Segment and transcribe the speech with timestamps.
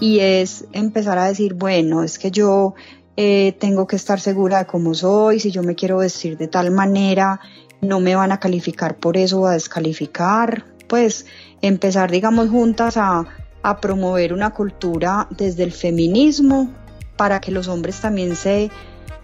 [0.00, 2.74] y es empezar a decir, bueno, es que yo
[3.16, 6.70] eh, tengo que estar segura de cómo soy, si yo me quiero vestir de tal
[6.70, 7.40] manera,
[7.80, 11.26] no me van a calificar por eso o a descalificar, pues
[11.62, 13.26] empezar, digamos, juntas a,
[13.62, 16.70] a promover una cultura desde el feminismo
[17.16, 18.70] para que los hombres también se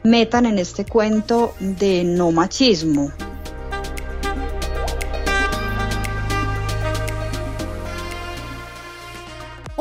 [0.03, 3.13] metan en este cuento de no machismo.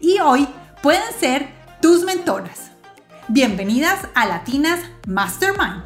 [0.00, 0.46] y hoy
[0.82, 1.48] pueden ser
[1.80, 2.70] tus mentoras.
[3.28, 5.84] Bienvenidas a Latinas Mastermind.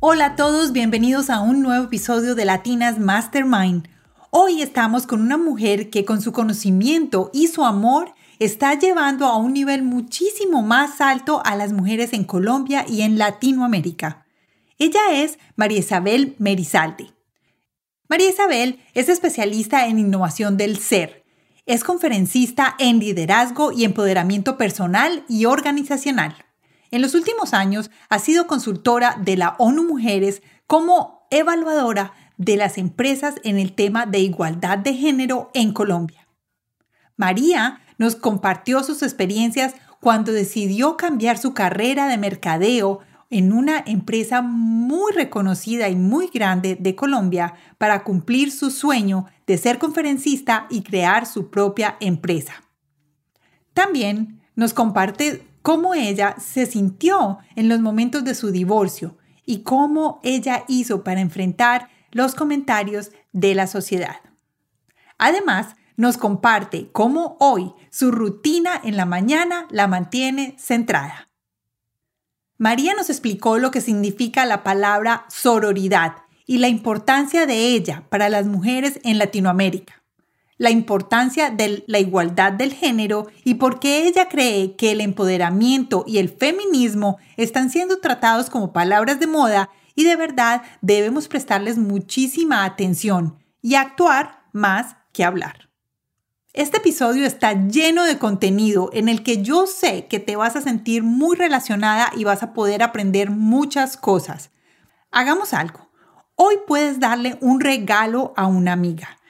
[0.00, 3.88] Hola a todos, bienvenidos a un nuevo episodio de Latinas Mastermind.
[4.30, 9.36] Hoy estamos con una mujer que con su conocimiento y su amor está llevando a
[9.36, 14.26] un nivel muchísimo más alto a las mujeres en Colombia y en Latinoamérica.
[14.78, 17.17] Ella es María Isabel Merizalde.
[18.08, 21.24] María Isabel es especialista en innovación del ser.
[21.66, 26.34] Es conferencista en liderazgo y empoderamiento personal y organizacional.
[26.90, 32.78] En los últimos años ha sido consultora de la ONU Mujeres como evaluadora de las
[32.78, 36.26] empresas en el tema de igualdad de género en Colombia.
[37.16, 44.42] María nos compartió sus experiencias cuando decidió cambiar su carrera de mercadeo en una empresa
[44.42, 50.82] muy reconocida y muy grande de Colombia para cumplir su sueño de ser conferencista y
[50.82, 52.62] crear su propia empresa.
[53.74, 60.20] También nos comparte cómo ella se sintió en los momentos de su divorcio y cómo
[60.22, 64.16] ella hizo para enfrentar los comentarios de la sociedad.
[65.18, 71.27] Además, nos comparte cómo hoy su rutina en la mañana la mantiene centrada.
[72.60, 78.28] María nos explicó lo que significa la palabra sororidad y la importancia de ella para
[78.28, 80.02] las mujeres en Latinoamérica,
[80.56, 86.02] la importancia de la igualdad del género y por qué ella cree que el empoderamiento
[86.04, 91.78] y el feminismo están siendo tratados como palabras de moda y de verdad debemos prestarles
[91.78, 95.67] muchísima atención y actuar más que hablar.
[96.58, 100.60] Este episodio está lleno de contenido en el que yo sé que te vas a
[100.60, 104.50] sentir muy relacionada y vas a poder aprender muchas cosas.
[105.12, 105.88] Hagamos algo.
[106.34, 109.20] Hoy puedes darle un regalo a una amiga.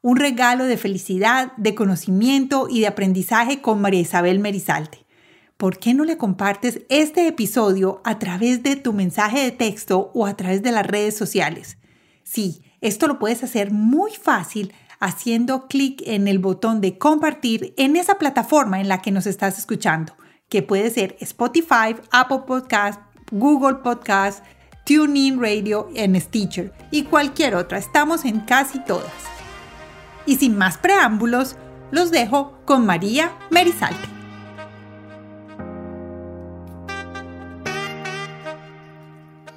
[0.00, 5.08] Un regalo de felicidad, de conocimiento y de aprendizaje con María Isabel Merizalte.
[5.56, 10.24] ¿Por qué no le compartes este episodio a través de tu mensaje de texto o
[10.24, 11.78] a través de las redes sociales?
[12.22, 17.96] Sí, esto lo puedes hacer muy fácil haciendo clic en el botón de compartir en
[17.96, 20.14] esa plataforma en la que nos estás escuchando,
[20.48, 24.44] que puede ser Spotify, Apple Podcast, Google Podcast,
[24.84, 27.78] TuneIn Radio en Stitcher y cualquier otra.
[27.78, 29.12] Estamos en casi todas.
[30.26, 31.56] Y sin más preámbulos,
[31.90, 34.08] los dejo con María Merisalte.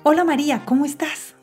[0.03, 1.35] Hola María, ¿cómo estás?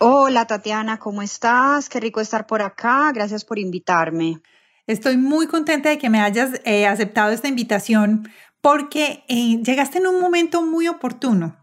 [0.00, 1.88] Hola Tatiana, ¿cómo estás?
[1.88, 3.10] Qué rico estar por acá.
[3.12, 4.40] Gracias por invitarme.
[4.86, 10.06] Estoy muy contenta de que me hayas eh, aceptado esta invitación porque eh, llegaste en
[10.06, 11.56] un momento muy oportuno.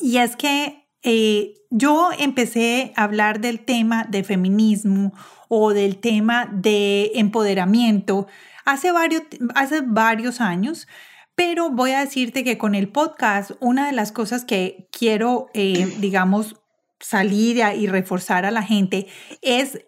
[0.00, 5.12] Y es que eh, yo empecé a hablar del tema de feminismo
[5.48, 8.26] o del tema de empoderamiento
[8.64, 9.22] hace varios,
[9.54, 10.88] hace varios años.
[11.36, 16.61] Pero voy a decirte que con el podcast, una de las cosas que quiero, digamos,
[17.02, 19.08] salir y reforzar a la gente
[19.42, 19.80] es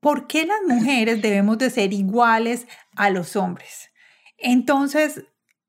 [0.00, 2.66] por qué las mujeres debemos de ser iguales
[2.96, 3.90] a los hombres.
[4.36, 5.24] Entonces,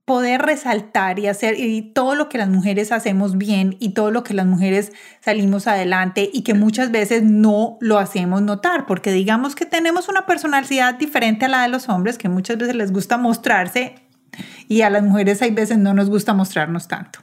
[0.05, 4.23] poder resaltar y hacer y todo lo que las mujeres hacemos bien y todo lo
[4.23, 9.55] que las mujeres salimos adelante y que muchas veces no lo hacemos notar, porque digamos
[9.55, 13.19] que tenemos una personalidad diferente a la de los hombres, que muchas veces les gusta
[13.19, 13.95] mostrarse
[14.67, 17.19] y a las mujeres hay veces no nos gusta mostrarnos tanto.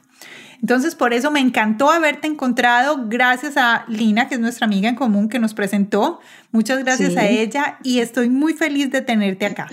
[0.61, 3.05] Entonces, por eso me encantó haberte encontrado.
[3.07, 6.19] Gracias a Lina, que es nuestra amiga en común que nos presentó.
[6.51, 9.67] Muchas gracias a ella y estoy muy feliz de tenerte acá.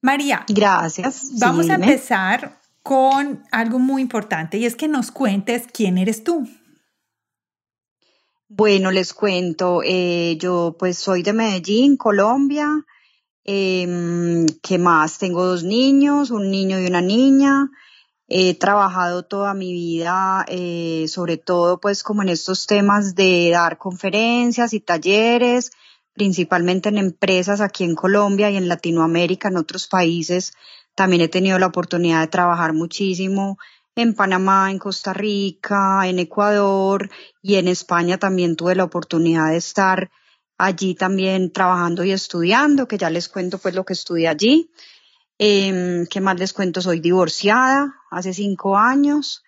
[0.00, 0.44] María.
[0.48, 1.32] Gracias.
[1.38, 6.48] Vamos a empezar con algo muy importante y es que nos cuentes quién eres tú.
[8.48, 12.66] Bueno, les cuento, eh, yo pues soy de Medellín, Colombia.
[13.44, 15.18] Em, ¿Qué más?
[15.18, 17.70] Tengo dos niños, un niño y una niña.
[18.28, 23.78] He trabajado toda mi vida, eh, sobre todo pues como en estos temas de dar
[23.78, 25.70] conferencias y talleres,
[26.12, 30.52] principalmente en empresas aquí en Colombia y en Latinoamérica, en otros países.
[30.94, 33.56] También he tenido la oportunidad de trabajar muchísimo
[33.96, 37.10] en Panamá, en Costa Rica, en Ecuador
[37.42, 40.10] y en España también tuve la oportunidad de estar
[40.58, 44.70] allí también trabajando y estudiando, que ya les cuento pues lo que estudié allí.
[45.38, 46.80] Eh, ¿Qué más les cuento?
[46.80, 49.42] Soy divorciada hace cinco años.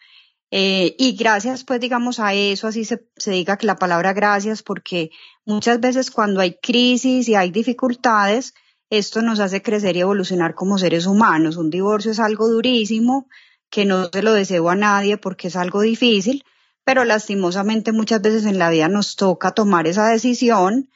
[0.52, 5.10] Eh, y gracias, pues digamos a eso, así se, diga que la palabra gracias, porque
[5.44, 8.54] muchas veces cuando hay crisis y hay dificultades,
[8.90, 11.56] esto nos hace crecer y evolucionar como seres humanos.
[11.56, 13.28] Un divorcio es algo durísimo,
[13.70, 16.44] que no se lo deseo a nadie porque es algo difícil,
[16.84, 20.90] pero lastimosamente muchas veces en la vida nos toca tomar esa decisión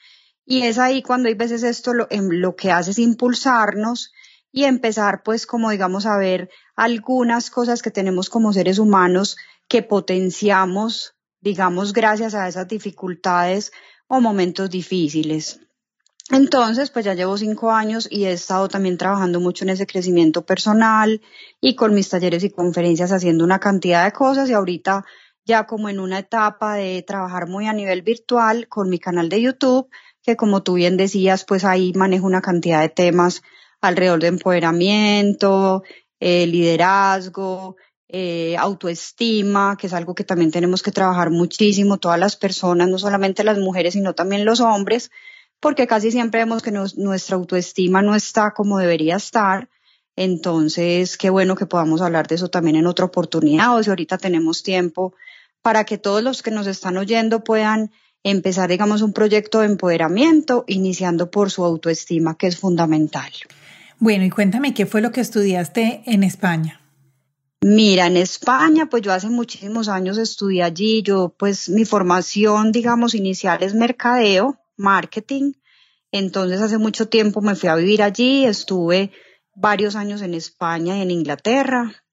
[0.44, 4.12] y es ahí cuando hay veces esto lo, lo que hace es impulsarnos
[4.54, 9.36] y empezar pues como digamos a ver algunas cosas que tenemos como seres humanos
[9.66, 13.72] que potenciamos digamos gracias a esas dificultades
[14.06, 15.60] o momentos difíciles.
[16.30, 20.46] Entonces, pues ya llevo cinco años y he estado también trabajando mucho en ese crecimiento
[20.46, 21.20] personal
[21.60, 25.04] y con mis talleres y conferencias haciendo una cantidad de cosas y ahorita
[25.44, 29.42] ya como en una etapa de trabajar muy a nivel virtual con mi canal de
[29.42, 29.90] YouTube,
[30.22, 33.42] que como tú bien decías, pues ahí manejo una cantidad de temas
[33.88, 35.82] alrededor de empoderamiento,
[36.20, 37.76] eh, liderazgo,
[38.08, 42.98] eh, autoestima, que es algo que también tenemos que trabajar muchísimo todas las personas, no
[42.98, 45.10] solamente las mujeres, sino también los hombres,
[45.58, 49.68] porque casi siempre vemos que nuestra autoestima no está como debería estar.
[50.16, 54.18] Entonces, qué bueno que podamos hablar de eso también en otra oportunidad, o si ahorita
[54.18, 55.14] tenemos tiempo
[55.60, 57.90] para que todos los que nos están oyendo puedan
[58.22, 63.32] empezar, digamos, un proyecto de empoderamiento, iniciando por su autoestima, que es fundamental.
[64.04, 66.78] Bueno, y cuéntame, ¿qué fue lo que estudiaste en España?
[67.62, 73.14] Mira, en España, pues yo hace muchísimos años estudié allí, yo pues mi formación, digamos,
[73.14, 75.52] inicial es mercadeo, marketing,
[76.12, 79.10] entonces hace mucho tiempo me fui a vivir allí, estuve
[79.54, 82.04] varios años en España y en Inglaterra,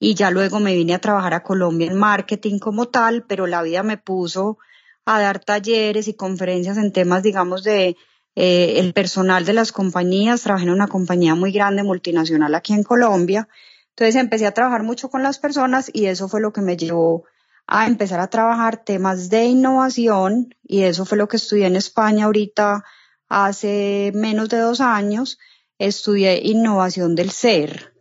[0.00, 3.62] y ya luego me vine a trabajar a Colombia en marketing como tal, pero la
[3.62, 4.58] vida me puso
[5.04, 7.96] a dar talleres y conferencias en temas, digamos, de
[8.36, 10.42] eh, el personal de las compañías.
[10.42, 13.48] Trabajé en una compañía muy grande, multinacional aquí en Colombia.
[13.90, 17.24] Entonces empecé a trabajar mucho con las personas y eso fue lo que me llevó
[17.66, 22.24] a empezar a trabajar temas de innovación y eso fue lo que estudié en España
[22.24, 22.84] ahorita
[23.28, 25.38] hace menos de dos años.
[25.78, 27.94] Estudié innovación del ser.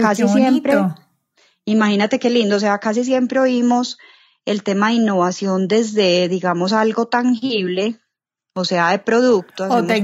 [0.00, 0.74] casi siempre.
[1.64, 3.98] Imagínate qué lindo, o sea, casi siempre oímos
[4.44, 7.98] el tema de innovación desde, digamos, algo tangible,
[8.56, 9.98] o sea, de productos, o de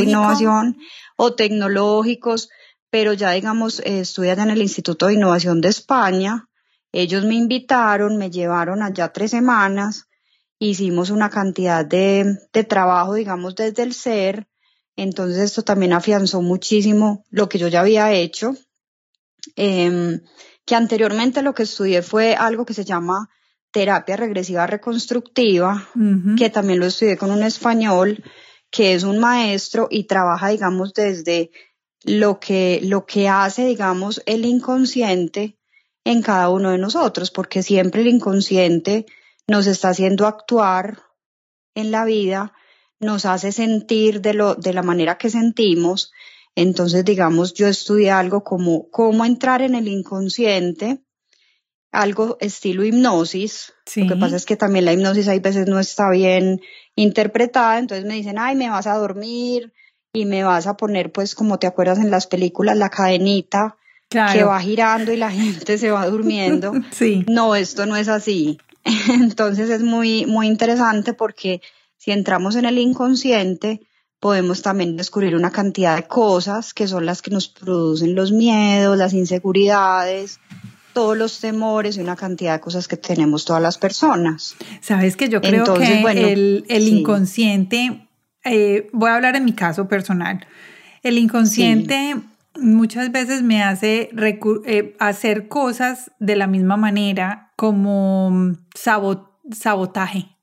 [0.00, 0.78] innovación
[1.16, 2.48] o tecnológicos,
[2.90, 6.48] pero ya, digamos, eh, en el Instituto de Innovación de España.
[6.90, 10.06] Ellos me invitaron, me llevaron allá tres semanas,
[10.58, 14.48] hicimos una cantidad de, de trabajo, digamos, desde el ser.
[14.96, 18.54] Entonces esto también afianzó muchísimo lo que yo ya había hecho.
[19.54, 20.20] Eh,
[20.64, 23.28] que anteriormente lo que estudié fue algo que se llama
[23.70, 25.88] terapia regresiva reconstructiva,
[26.36, 28.24] que también lo estudié con un español
[28.70, 31.50] que es un maestro y trabaja, digamos, desde
[32.04, 35.58] lo que, lo que hace, digamos, el inconsciente
[36.04, 39.06] en cada uno de nosotros, porque siempre el inconsciente
[39.46, 41.02] nos está haciendo actuar
[41.74, 42.52] en la vida,
[43.00, 46.12] nos hace sentir de, lo, de la manera que sentimos.
[46.54, 51.02] Entonces, digamos, yo estudié algo como cómo entrar en el inconsciente
[51.92, 53.72] algo estilo hipnosis.
[53.96, 56.60] Lo que pasa es que también la hipnosis hay veces no está bien
[56.94, 59.72] interpretada, entonces me dicen, ay, me vas a dormir
[60.12, 63.76] y me vas a poner, pues, como te acuerdas en las películas, la cadenita
[64.08, 66.72] que va girando y la gente se va durmiendo.
[66.90, 67.24] sí.
[67.28, 68.58] No, esto no es así.
[69.08, 71.60] Entonces es muy, muy interesante porque
[71.96, 73.80] si entramos en el inconsciente,
[74.20, 78.96] podemos también descubrir una cantidad de cosas que son las que nos producen los miedos,
[78.96, 80.40] las inseguridades,
[80.92, 84.56] todos los temores y una cantidad de cosas que tenemos todas las personas.
[84.80, 86.02] Sabes que yo creo que
[86.68, 88.08] el, inconsciente,
[88.44, 90.46] eh, voy a hablar en mi caso personal,
[91.02, 92.16] el inconsciente
[92.60, 94.10] muchas veces me hace
[94.66, 100.36] eh, hacer cosas de la misma manera como sabotaje.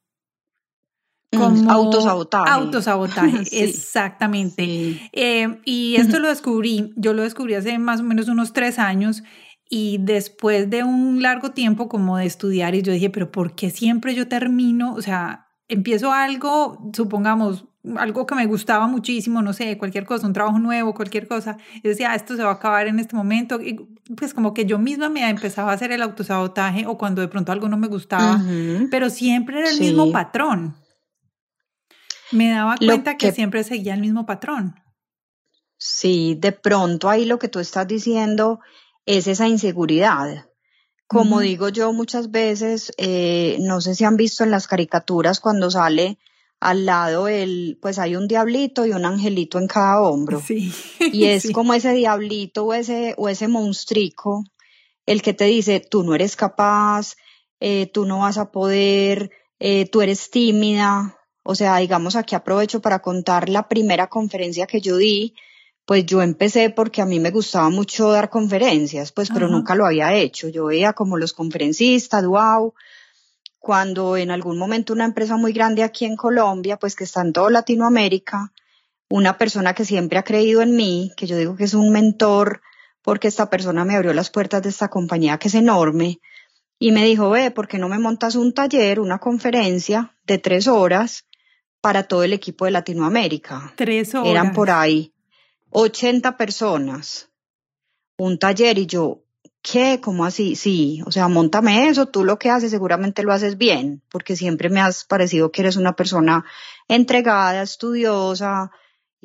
[1.31, 2.49] Mm, como autosabotaje.
[2.49, 5.09] Autosabotaje, exactamente.
[5.11, 9.23] Eh, y esto lo descubrí, yo lo descubrí hace más o menos unos tres años
[9.69, 13.69] y después de un largo tiempo como de estudiar, y yo dije, pero ¿por qué
[13.69, 14.93] siempre yo termino?
[14.93, 17.65] O sea, empiezo algo, supongamos,
[17.97, 21.87] algo que me gustaba muchísimo, no sé, cualquier cosa, un trabajo nuevo, cualquier cosa, y
[21.87, 23.75] decía, ah, esto se va a acabar en este momento, y
[24.15, 27.51] pues como que yo misma me empezaba a hacer el autosabotaje o cuando de pronto
[27.51, 28.41] algo no me gustaba,
[28.91, 30.75] pero siempre era el mismo patrón.
[32.31, 34.75] Me daba cuenta que, siempre seguía el mismo patrón.
[35.77, 38.59] Sí, de pronto ahí lo que tú estás diciendo
[39.05, 40.49] es esa inseguridad.
[41.07, 45.69] Como digo yo muchas veces, eh, no sé si han visto en las caricaturas cuando
[45.69, 46.17] sale
[46.59, 50.41] al lado el, pues hay un diablito y un angelito en cada hombro.
[50.41, 50.73] Sí.
[51.11, 54.43] Y es como ese diablito o ese, o ese monstrico
[55.05, 57.15] el que te dice, tú no eres capaz,
[57.59, 61.17] eh, tú no vas a poder, eh, tú eres tímida.
[61.43, 65.35] O sea, digamos, aquí aprovecho para contar la primera conferencia que yo di.
[65.85, 69.85] Pues yo empecé porque a mí me gustaba mucho dar conferencias, pues, pero nunca lo
[69.85, 70.49] había hecho.
[70.49, 72.73] Yo veía como los conferencistas, wow,
[73.59, 77.33] cuando en algún momento una empresa muy grande aquí en Colombia, pues que está en
[77.33, 78.51] toda Latinoamérica,
[79.09, 82.61] una persona que siempre ha creído en mí, que yo digo que es un mentor,
[83.01, 86.19] porque esta persona me abrió las puertas de esta compañía que es enorme,
[86.77, 90.67] y me dijo, ve, ¿por qué no me montas un taller, una conferencia de tres
[90.67, 91.25] horas
[91.81, 93.73] para todo el equipo de Latinoamérica?
[93.75, 94.29] Tres horas.
[94.29, 95.14] Eran por ahí
[95.71, 97.29] 80 personas.
[98.17, 99.23] Un taller y yo,
[99.61, 99.99] ¿qué?
[100.01, 100.55] ¿Cómo así?
[100.55, 104.69] Sí, o sea, montame eso, tú lo que haces seguramente lo haces bien, porque siempre
[104.69, 106.45] me has parecido que eres una persona
[106.87, 108.71] entregada, estudiosa,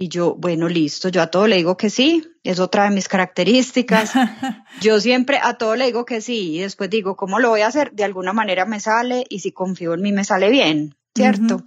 [0.03, 3.07] y yo, bueno, listo, yo a todo le digo que sí, es otra de mis
[3.07, 4.13] características.
[4.81, 7.67] Yo siempre a todo le digo que sí, y después digo, ¿cómo lo voy a
[7.67, 7.93] hacer?
[7.93, 11.65] De alguna manera me sale, y si confío en mí me sale bien, ¿cierto?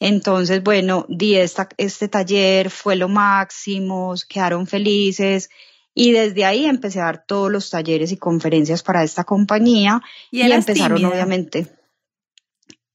[0.00, 5.48] Entonces, bueno, di esta, este taller, fue lo máximo, quedaron felices,
[5.94, 10.42] y desde ahí empecé a dar todos los talleres y conferencias para esta compañía y,
[10.42, 11.68] empezaron obviamente.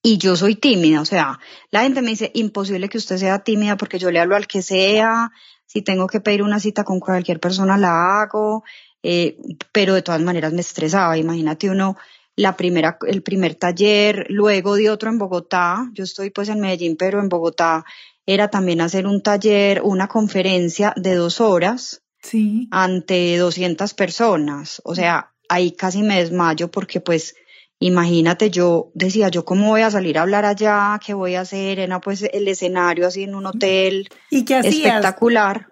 [0.01, 1.39] Y yo soy tímida, o sea,
[1.71, 4.61] la gente me dice, imposible que usted sea tímida porque yo le hablo al que
[4.61, 5.31] sea,
[5.65, 8.63] si tengo que pedir una cita con cualquier persona la hago,
[9.03, 9.37] eh,
[9.71, 11.17] pero de todas maneras me estresaba.
[11.17, 11.97] Imagínate uno,
[12.39, 16.95] la primera, el primer taller, luego di otro en Bogotá, yo estoy pues en Medellín,
[16.95, 17.83] pero en Bogotá
[18.25, 22.69] era también hacer un taller, una conferencia de dos horas sí.
[22.71, 24.81] ante 200 personas.
[24.85, 27.35] O sea, ahí casi me desmayo porque pues
[27.77, 31.77] imagínate, yo decía, yo cómo voy a salir a hablar allá, qué voy a hacer,
[31.77, 35.67] era pues el escenario así en un hotel ¿Y qué espectacular.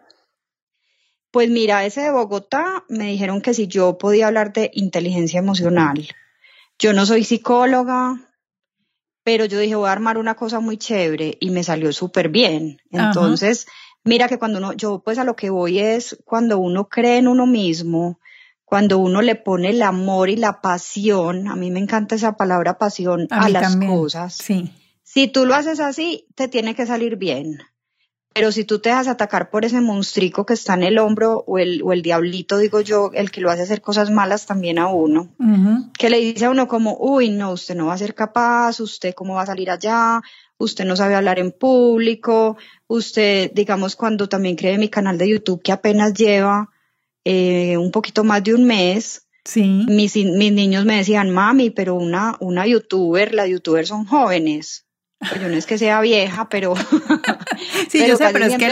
[1.32, 6.06] Pues mira, ese de Bogotá me dijeron que si yo podía hablar de inteligencia emocional.
[6.80, 8.20] Yo no soy psicóloga,
[9.24, 12.80] pero yo dije, voy a armar una cosa muy chévere y me salió súper bien.
[12.92, 13.68] Entonces,
[14.08, 17.28] Mira que cuando uno, yo pues a lo que voy es cuando uno cree en
[17.28, 18.22] uno mismo,
[18.64, 22.78] cuando uno le pone el amor y la pasión, a mí me encanta esa palabra
[22.78, 24.36] pasión a, las cosas.
[24.36, 24.72] Sí.
[25.04, 27.60] Si tú lo haces así, te tiene que salir bien.
[28.38, 31.58] Pero si tú te dejas atacar por ese monstrico que está en el hombro o
[31.58, 34.90] el, o el diablito, digo yo, el que lo hace hacer cosas malas también a
[34.90, 35.30] uno,
[35.98, 39.16] que le dice a uno como, uy, no, usted no va a ser capaz, usted
[39.16, 40.22] cómo va a salir allá,
[40.60, 45.64] usted no sabe hablar en público, usted, digamos, cuando también creé mi canal de YouTube
[45.64, 46.70] que apenas lleva
[47.24, 49.64] eh, un poquito más de un mes, sí.
[49.88, 54.87] mis, mis niños me decían, mami, pero una, una youtuber, las youtubers son jóvenes.
[55.20, 56.76] Pues yo no es que sea vieja, pero...
[57.90, 58.70] sí, yo sé, pero es que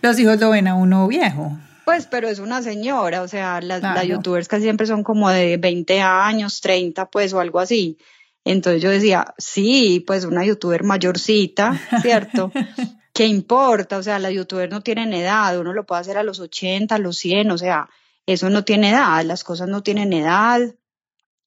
[0.00, 1.58] los hijos lo ven a uno viejo.
[1.84, 5.56] Pues, pero es una señora, o sea, las, las youtubers casi siempre son como de
[5.56, 7.98] 20 años, 30, pues, o algo así.
[8.44, 12.52] Entonces yo decía, sí, pues una youtuber mayorcita, ¿cierto?
[13.12, 13.98] ¿Qué importa?
[13.98, 16.98] O sea, la youtuber no tienen edad, uno lo puede hacer a los 80, a
[16.98, 17.88] los 100, o sea,
[18.26, 20.60] eso no tiene edad, las cosas no tienen edad,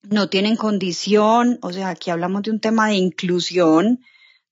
[0.04, 4.02] no tienen condición, o sea, aquí hablamos de un tema de inclusión,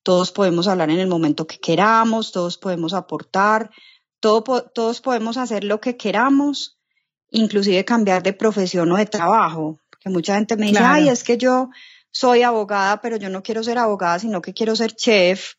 [0.10, 3.70] todos podemos hablar en el momento que queramos, todos podemos aportar,
[4.20, 6.80] todos podemos hacer lo que queramos,
[7.30, 11.38] inclusive cambiar de profesión o de trabajo, porque mucha gente me dice, ay, es que
[11.38, 11.70] yo
[12.10, 15.54] soy abogada, pero yo no quiero ser abogada, sino que quiero ser chef,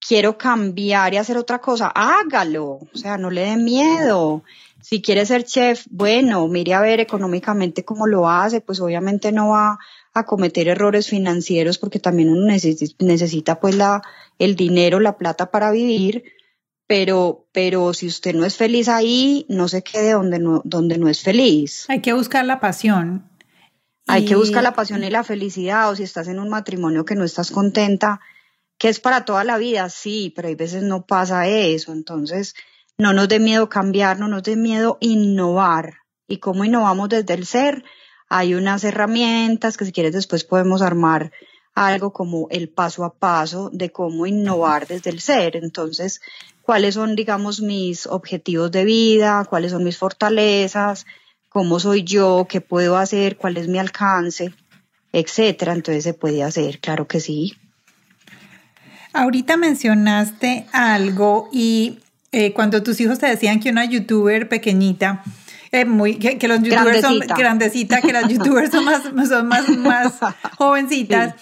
[0.00, 4.44] quiero cambiar y hacer otra cosa, hágalo, o sea, no le dé miedo.
[4.80, 9.48] Si quiere ser chef, bueno, mire a ver económicamente cómo lo hace, pues obviamente no
[9.48, 9.78] va
[10.14, 14.02] a cometer errores financieros porque también uno necesita, pues la,
[14.38, 16.24] el dinero, la plata para vivir,
[16.86, 21.08] pero, pero si usted no es feliz ahí, no se quede donde no, donde no
[21.08, 21.86] es feliz.
[21.88, 23.28] Hay que buscar la pasión.
[24.06, 27.14] Hay que buscar la pasión y la felicidad, o si estás en un matrimonio que
[27.14, 28.20] no estás contenta,
[28.78, 32.54] que es para toda la vida, sí, pero hay veces no pasa eso, entonces
[32.98, 35.94] no nos dé miedo cambiar, no nos dé miedo innovar.
[36.28, 37.84] ¿Y cómo innovamos desde el ser?
[38.36, 41.30] Hay unas herramientas que si quieres después podemos armar
[41.72, 45.54] algo como el paso a paso de cómo innovar desde el ser.
[45.54, 46.20] Entonces,
[46.60, 51.06] cuáles son, digamos, mis objetivos de vida, cuáles son mis fortalezas,
[51.48, 54.52] cómo soy yo, qué puedo hacer, cuál es mi alcance,
[55.12, 55.72] etcétera.
[55.72, 57.52] Entonces se puede hacer, claro que sí.
[59.12, 62.00] Ahorita mencionaste algo y
[62.32, 65.22] eh, cuando tus hijos te decían que una youtuber pequeñita,
[65.74, 70.14] eh, muy, que, los youtubers son grandecita, que las youtubers son más, son más, más
[70.56, 71.34] jovencitas.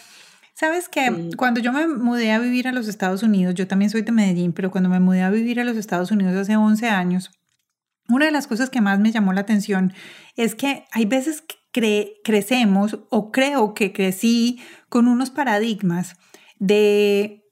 [0.55, 4.03] Sabes que cuando yo me mudé a vivir a los Estados Unidos, yo también soy
[4.03, 7.31] de Medellín, pero cuando me mudé a vivir a los Estados Unidos hace 11 años,
[8.09, 9.93] una de las cosas que más me llamó la atención
[10.37, 16.17] es que hay veces que crecemos o creo que crecí con unos paradigmas
[16.59, 17.45] de,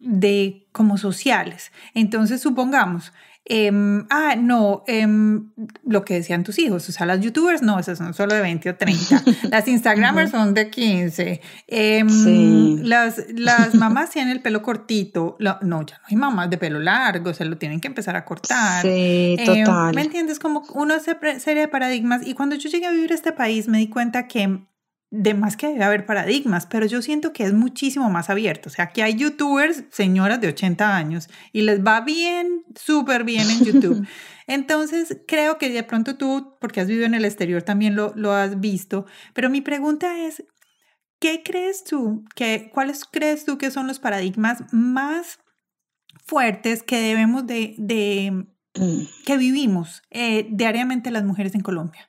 [0.00, 1.70] de como sociales.
[1.92, 3.12] Entonces, supongamos,
[3.44, 5.50] Em, ah, no, em,
[5.84, 8.70] lo que decían tus hijos, o sea, las youtubers no, esas son solo de 20
[8.70, 9.20] o 30,
[9.50, 15.96] las instagramers son de 15, em, las, las mamás tienen el pelo cortito, no, ya
[15.96, 18.82] no hay mamás de pelo largo, se lo tienen que empezar a cortar.
[18.82, 19.92] Sí, total.
[19.92, 20.38] ¿Me entiendes?
[20.38, 23.78] Como una serie de paradigmas y cuando yo llegué a vivir a este país me
[23.78, 24.60] di cuenta que
[25.12, 28.70] de más que debe haber paradigmas, pero yo siento que es muchísimo más abierto.
[28.70, 33.48] O sea, aquí hay youtubers, señoras de 80 años, y les va bien, súper bien
[33.50, 34.06] en YouTube.
[34.46, 38.32] Entonces, creo que de pronto tú, porque has vivido en el exterior, también lo, lo
[38.32, 39.04] has visto.
[39.34, 40.44] Pero mi pregunta es,
[41.20, 42.24] ¿qué crees tú?
[42.34, 45.40] Que, ¿Cuáles crees tú que son los paradigmas más
[46.24, 49.02] fuertes que debemos de, de mm.
[49.26, 52.08] que vivimos eh, diariamente las mujeres en Colombia?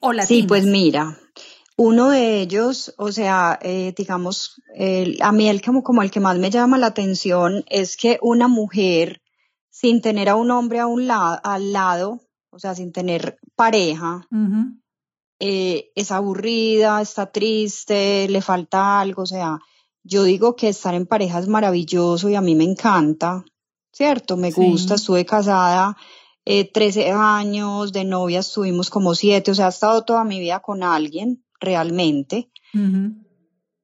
[0.00, 1.18] O Sí, pues mira,
[1.78, 4.60] uno de ellos, o sea, eh, digamos,
[5.20, 8.48] a mí el como, como el que más me llama la atención es que una
[8.48, 9.22] mujer
[9.70, 12.20] sin tener a un hombre a un lado, al lado,
[12.50, 14.26] o sea, sin tener pareja,
[15.38, 19.60] eh, es aburrida, está triste, le falta algo, o sea,
[20.02, 23.44] yo digo que estar en pareja es maravilloso y a mí me encanta,
[23.92, 24.36] ¿cierto?
[24.36, 25.96] Me gusta, estuve casada
[26.44, 30.58] eh, 13 años, de novia estuvimos como 7, o sea, he estado toda mi vida
[30.58, 32.50] con alguien realmente.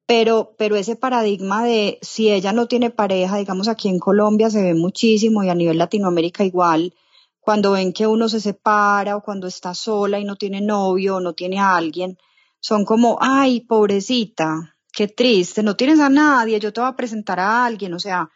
[0.07, 4.61] Pero, pero ese paradigma de si ella no tiene pareja, digamos aquí en Colombia se
[4.61, 6.93] ve muchísimo y a nivel Latinoamérica igual,
[7.39, 11.19] cuando ven que uno se separa o cuando está sola y no tiene novio o
[11.19, 12.17] no tiene a alguien,
[12.59, 17.39] son como, ay, pobrecita, qué triste, no tienes a nadie, yo te voy a presentar
[17.39, 18.29] a alguien, o sea,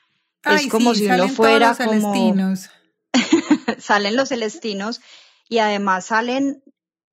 [0.43, 2.13] es como si uno fuera como...
[3.79, 5.01] salen los celestinos
[5.47, 6.61] y además salen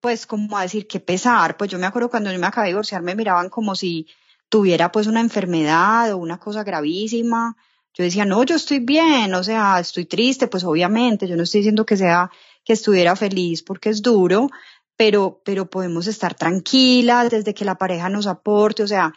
[0.01, 2.73] pues como a decir qué pesar, pues yo me acuerdo cuando yo me acabé de
[2.73, 4.07] divorciar me miraban como si
[4.49, 7.57] tuviera pues una enfermedad o una cosa gravísima.
[7.95, 11.61] Yo decía, no, yo estoy bien, o sea, estoy triste, pues obviamente, yo no estoy
[11.61, 12.31] diciendo que sea
[12.65, 14.51] que estuviera feliz porque es duro,
[14.97, 19.15] pero, pero podemos estar tranquilas desde que la pareja nos aporte, o sea,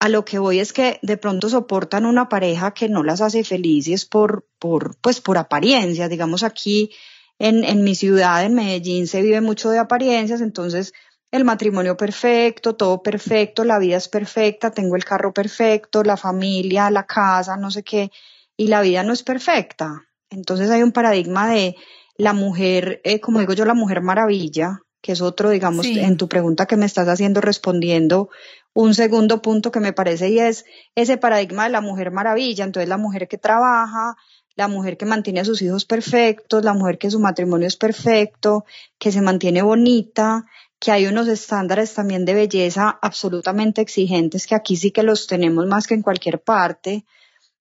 [0.00, 3.44] a lo que voy es que de pronto soportan una pareja que no las hace
[3.44, 6.90] felices por, por, pues por apariencia, digamos aquí
[7.38, 10.92] en, en mi ciudad, en Medellín, se vive mucho de apariencias, entonces
[11.30, 16.90] el matrimonio perfecto, todo perfecto, la vida es perfecta, tengo el carro perfecto, la familia,
[16.90, 18.10] la casa, no sé qué,
[18.56, 20.04] y la vida no es perfecta.
[20.30, 21.76] Entonces hay un paradigma de
[22.16, 26.28] la mujer, eh, como digo yo, la mujer maravilla, que es otro, digamos, en tu
[26.28, 28.30] pregunta que me estás haciendo respondiendo,
[28.74, 32.64] un segundo punto que me parece y es ese paradigma de la mujer maravilla.
[32.64, 34.16] Entonces la mujer que trabaja,
[34.56, 38.64] la mujer que mantiene a sus hijos perfectos, la mujer que su matrimonio es perfecto,
[38.98, 40.44] que se mantiene bonita,
[40.80, 45.66] que hay unos estándares también de belleza absolutamente exigentes que aquí sí que los tenemos
[45.66, 47.04] más que en cualquier parte.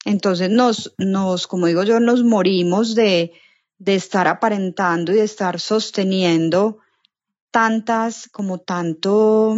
[0.05, 3.33] Entonces nos, nos, como digo yo, nos morimos de,
[3.79, 6.79] de estar aparentando y de estar sosteniendo
[7.51, 9.55] tantas, como tanto,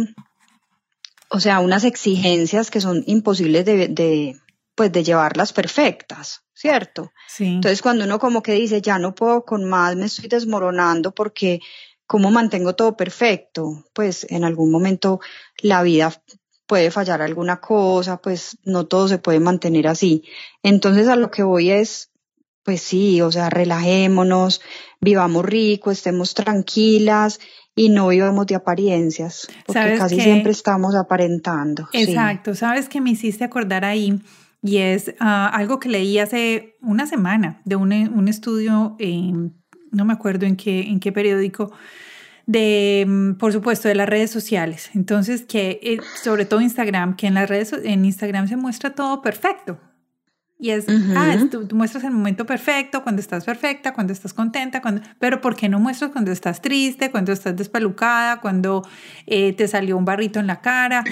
[1.30, 4.36] o sea, unas exigencias que son imposibles de, de
[4.74, 6.42] pues de llevarlas perfectas.
[6.60, 7.10] ¿cierto?
[7.26, 7.46] Sí.
[7.46, 11.60] Entonces cuando uno como que dice, ya no puedo con más, me estoy desmoronando porque
[12.06, 13.86] ¿cómo mantengo todo perfecto?
[13.94, 15.20] Pues en algún momento
[15.62, 16.12] la vida
[16.66, 20.22] puede fallar alguna cosa, pues no todo se puede mantener así.
[20.62, 22.10] Entonces a lo que voy es,
[22.62, 24.60] pues sí, o sea, relajémonos,
[25.00, 27.40] vivamos rico, estemos tranquilas
[27.74, 31.88] y no vivamos de apariencias, porque casi siempre estamos aparentando.
[31.92, 34.20] Exacto, sabes que me hiciste acordar ahí
[34.62, 38.96] y es ah, algo que leí hace una semana de un, un estudio,
[39.92, 41.72] no me acuerdo en qué, en qué periódico,
[42.46, 44.90] de, mm, por supuesto, de las redes sociales.
[44.94, 49.22] Entonces, que eh, sobre todo Instagram, que en las redes, en Instagram se muestra todo
[49.22, 49.78] perfecto.
[50.62, 50.84] Y es,
[51.16, 55.56] ah, tú, muestras el momento perfecto, cuando estás perfecta, cuando estás contenta, cuando, pero ¿por
[55.56, 58.86] qué no muestras cuando estás triste, cuando estás despelucada, cuando
[59.26, 61.02] eh, te salió un barrito en la cara,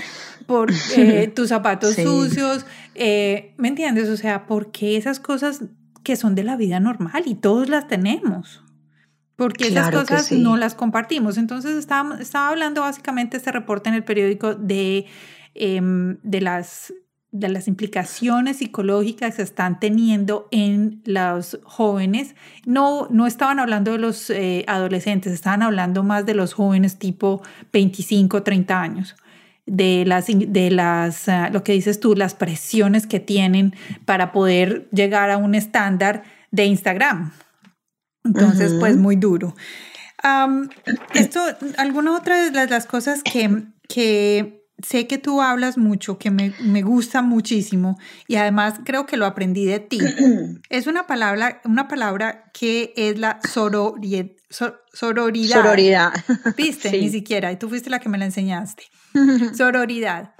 [0.46, 2.66] por eh, tus zapatos sucios?
[2.94, 4.10] Eh, ¿Me entiendes?
[4.10, 5.64] O sea, ¿por qué esas cosas
[6.02, 8.62] que son de la vida normal y todos las tenemos?
[9.34, 11.38] Porque esas cosas no las compartimos.
[11.38, 15.06] Entonces estaba, estaba hablando básicamente este reporte en el periódico de,
[15.54, 16.92] em, de las
[17.30, 22.34] de las implicaciones psicológicas que están teniendo en los jóvenes.
[22.64, 27.42] No, no estaban hablando de los eh, adolescentes, estaban hablando más de los jóvenes tipo
[27.72, 29.16] 25, 30 años,
[29.66, 33.74] de las, de las ah, lo que dices tú, las presiones que tienen
[34.06, 37.32] para poder llegar a un estándar de Instagram.
[38.24, 39.54] Entonces, pues muy duro.
[41.14, 41.40] esto,
[41.76, 47.22] alguna otra de las cosas que, que sé que tú hablas mucho, que me, gusta
[47.22, 50.00] muchísimo y además creo que lo aprendí de ti.
[50.70, 54.26] es una palabra, una palabra que es la sororidad.
[54.90, 56.12] sororidad.
[56.56, 56.90] ¿Viste?
[57.00, 57.52] Ni siquiera.
[57.52, 58.84] Y tú fuiste la que me la enseñaste.
[59.54, 60.34] sororidad.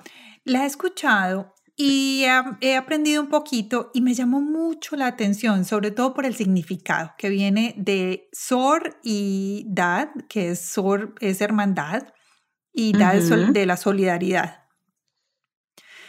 [0.45, 2.25] La he escuchado y
[2.61, 7.13] he, aprendido un poquito y me llamó mucho la atención, sobre todo por el significado
[7.17, 12.03] que viene de sor y dad, que es sor es hermandad
[12.79, 14.63] y de la solidaridad.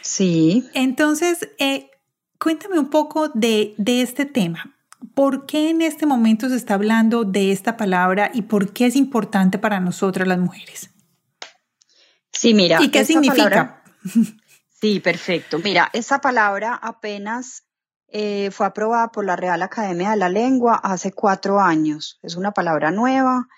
[0.02, 0.68] Sí.
[0.72, 1.90] Entonces, eh,
[2.38, 4.76] cuéntame un poco de, este tema.
[5.14, 8.94] ¿Por qué en este momento se está hablando de esta palabra y por qué es
[8.94, 10.90] importante para nosotras las mujeres?
[12.30, 12.80] Sí, mira.
[12.80, 13.82] ¿Y qué significa?
[14.80, 15.58] sí, perfecto.
[15.58, 17.64] Mira, esa palabra apenas
[18.06, 22.20] eh, fue aprobada por la Real Academia de la Lengua hace cuatro años.
[22.22, 23.48] Es una palabra nueva.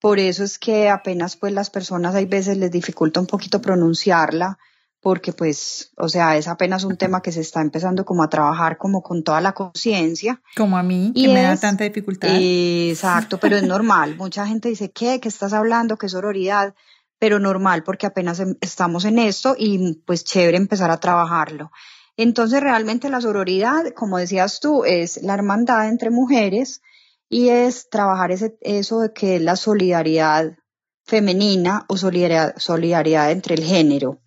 [0.00, 4.58] Por eso es que apenas pues las personas hay veces les dificulta un poquito pronunciarla,
[5.00, 8.78] porque pues, o sea, es apenas un tema que se está empezando como a trabajar
[8.78, 10.40] como con toda la conciencia.
[10.56, 12.30] Como a mí, que me da tanta dificultad.
[12.34, 14.16] exacto, pero es normal.
[14.16, 15.20] Mucha gente dice, ¿qué?
[15.20, 15.96] ¿Qué estás hablando?
[15.96, 16.74] ¿Qué sororidad?
[17.18, 21.70] Pero normal porque apenas em, estamos en esto y pues chévere empezar a trabajarlo.
[22.16, 26.82] Entonces realmente la sororidad, como decías tú, es la hermandad entre mujeres
[27.30, 30.58] y es trabajar ese, eso de que es la solidaridad
[31.04, 34.18] femenina o solidaridad, solidaridad entre el género.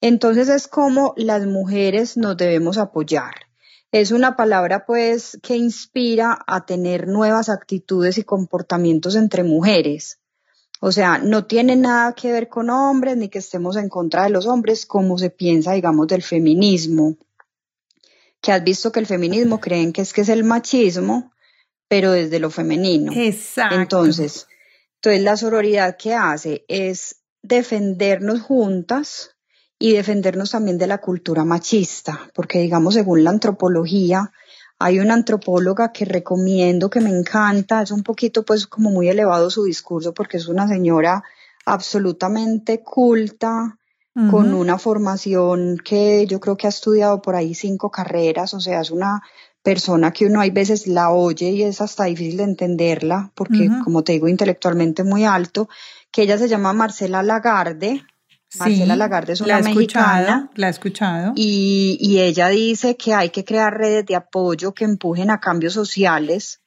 [0.00, 3.34] Entonces es como las mujeres nos debemos apoyar.
[3.90, 10.20] Es una palabra pues que inspira a tener nuevas actitudes y comportamientos entre mujeres.
[10.80, 14.30] O sea, no tiene nada que ver con hombres ni que estemos en contra de
[14.30, 17.16] los hombres como se piensa, digamos, del feminismo.
[18.40, 21.32] Que has visto que el feminismo creen que es que es el machismo
[21.88, 23.12] pero desde lo femenino.
[23.14, 23.74] Exacto.
[23.74, 24.46] Entonces,
[24.96, 29.36] entonces la sororidad que hace es defendernos juntas
[29.78, 34.32] y defendernos también de la cultura machista, porque digamos, según la antropología,
[34.78, 39.50] hay una antropóloga que recomiendo, que me encanta, es un poquito pues como muy elevado
[39.50, 41.22] su discurso porque es una señora
[41.64, 43.78] absolutamente culta,
[44.30, 48.80] con una formación que yo creo que ha estudiado por ahí cinco carreras, o sea,
[48.80, 49.22] es una
[49.62, 54.02] persona que uno hay veces la oye y es hasta difícil de entenderla, porque como
[54.04, 55.68] te digo, intelectualmente muy alto,
[56.10, 58.04] que ella se llama Marcela Lagarde.
[58.58, 60.50] Marcela Lagarde es una mexicana.
[60.54, 61.32] la he escuchado.
[61.36, 65.74] Y, y, ella dice que hay que crear redes de apoyo que empujen a cambios
[65.74, 66.62] sociales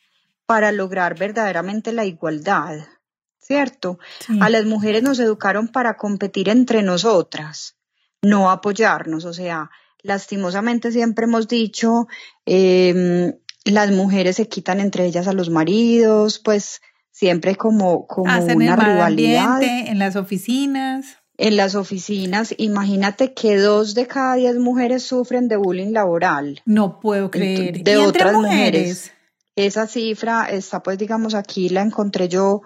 [0.46, 2.78] para lograr verdaderamente la igualdad,
[3.40, 4.00] ¿cierto?
[4.42, 7.78] A las mujeres nos educaron para competir entre nosotras,
[8.22, 9.72] no apoyarnos, o sea,
[10.04, 12.08] lastimosamente siempre hemos dicho,
[12.46, 13.34] em,
[13.66, 19.62] las mujeres se quitan entre ellas a los maridos, pues siempre como, como una rivalidad.
[19.62, 21.18] en las oficinas.
[21.38, 26.62] En las oficinas, imagínate que dos de cada diez mujeres sufren de bullying laboral.
[26.66, 27.82] No puedo creer.
[27.84, 29.12] De otras mujeres?
[29.56, 32.62] Esa cifra está, pues, digamos, aquí la encontré yo,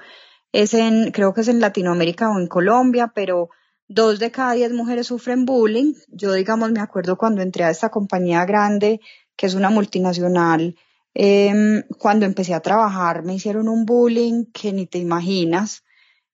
[0.52, 3.50] es en, creo que es en Latinoamérica o en Colombia, pero
[3.88, 5.94] dos de cada diez mujeres sufren bullying.
[6.08, 9.00] Yo, digamos, me acuerdo cuando entré a esta compañía grande,
[9.36, 10.76] que es una multinacional,
[11.14, 15.84] em, cuando empecé a trabajar me hicieron un bullying que ni te imaginas.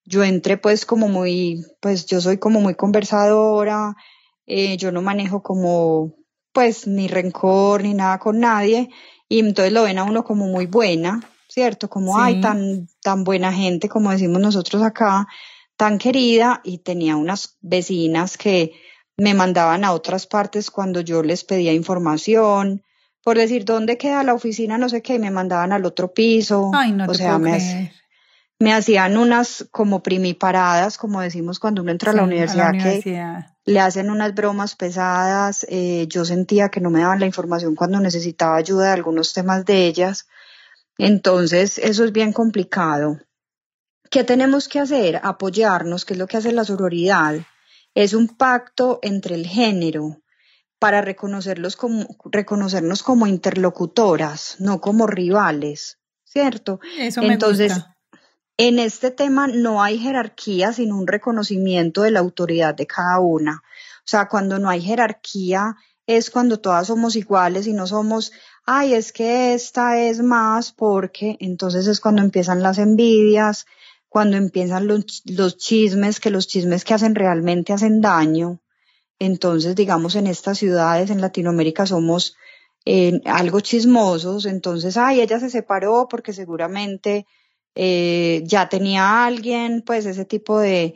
[0.05, 3.95] Yo entré pues como muy, pues yo soy como muy conversadora,
[4.47, 6.15] eh, yo no manejo como
[6.51, 8.89] pues ni rencor ni nada con nadie
[9.29, 11.89] y entonces lo ven a uno como muy buena, ¿cierto?
[11.89, 15.27] Como, hay tan, tan buena gente como decimos nosotros acá,
[15.81, 18.73] tan querida y tenía unas vecinas que
[19.17, 22.83] me mandaban a otras partes cuando yo les pedía información,
[23.23, 26.69] por decir dónde queda la oficina, no sé qué, me mandaban al otro piso.
[26.71, 27.91] Ay, no o sea, me,
[28.59, 33.79] me, hacían unas como primiparadas, como decimos cuando uno entra a la universidad, que le
[33.79, 38.55] hacen unas bromas pesadas, eh, yo sentía que no me daban la información cuando necesitaba
[38.57, 40.27] ayuda de algunos temas de ellas,
[40.99, 43.17] entonces eso es bien complicado.
[44.11, 45.21] ¿Qué tenemos que hacer?
[45.23, 47.35] Apoyarnos, que es lo que hace la sororidad.
[47.95, 50.21] Es un pacto entre el género
[50.79, 56.81] para reconocerlos como, reconocernos como interlocutoras, no como rivales, ¿cierto?
[56.99, 57.73] Eso me Entonces,
[58.57, 63.63] en este tema no hay jerarquía, sino un reconocimiento de la autoridad de cada una.
[63.99, 68.33] O sea, cuando no hay jerarquía es cuando todas somos iguales y no somos,
[68.65, 73.67] ay, es que esta es más porque entonces es cuando empiezan las envidias,
[74.11, 78.59] cuando empiezan los, los chismes, que los chismes que hacen realmente hacen daño.
[79.19, 82.35] Entonces, digamos, en estas ciudades, en Latinoamérica, somos
[82.83, 84.45] eh, algo chismosos.
[84.47, 87.25] Entonces, ay, ella se separó porque seguramente
[87.73, 90.93] eh, ya tenía alguien, pues ese tipo de,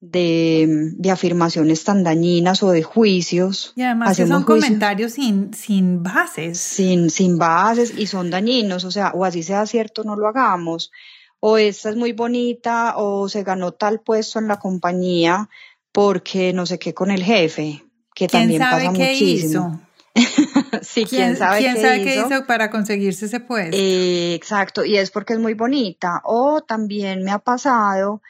[0.00, 3.72] de, de, afirmaciones tan dañinas o de juicios.
[3.76, 6.58] Y además que son comentarios sin, sin bases.
[6.58, 10.90] Sin, sin bases y son dañinos, o sea, o así sea cierto, no lo hagamos.
[11.40, 15.48] O esta es muy bonita, o se ganó tal puesto en la compañía
[15.92, 19.80] porque no sé qué con el jefe, que también pasa muchísimo.
[20.82, 23.76] sí, quién, sabe, ¿quién qué, sabe qué hizo para conseguirse ese puesto.
[23.76, 26.20] Eh, exacto, y es porque es muy bonita.
[26.24, 28.22] O también me ha pasado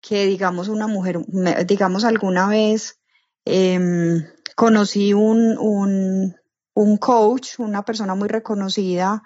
[0.00, 1.20] que, digamos, una mujer,
[1.66, 2.98] digamos, alguna vez
[3.44, 4.24] em,
[4.54, 6.36] conocí un, un,
[6.74, 9.22] un coach, una persona muy reconocida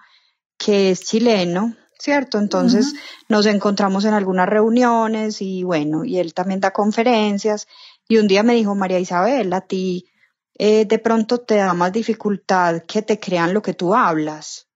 [0.56, 2.38] que es chileno, ¿cierto?
[2.38, 2.94] Entonces
[3.28, 7.68] nos encontramos en algunas reuniones y bueno, y él también da conferencias
[8.08, 10.08] y un día me dijo, María Isabel, a ti
[10.54, 14.68] eh, de pronto te da más dificultad que te crean lo que tú hablas.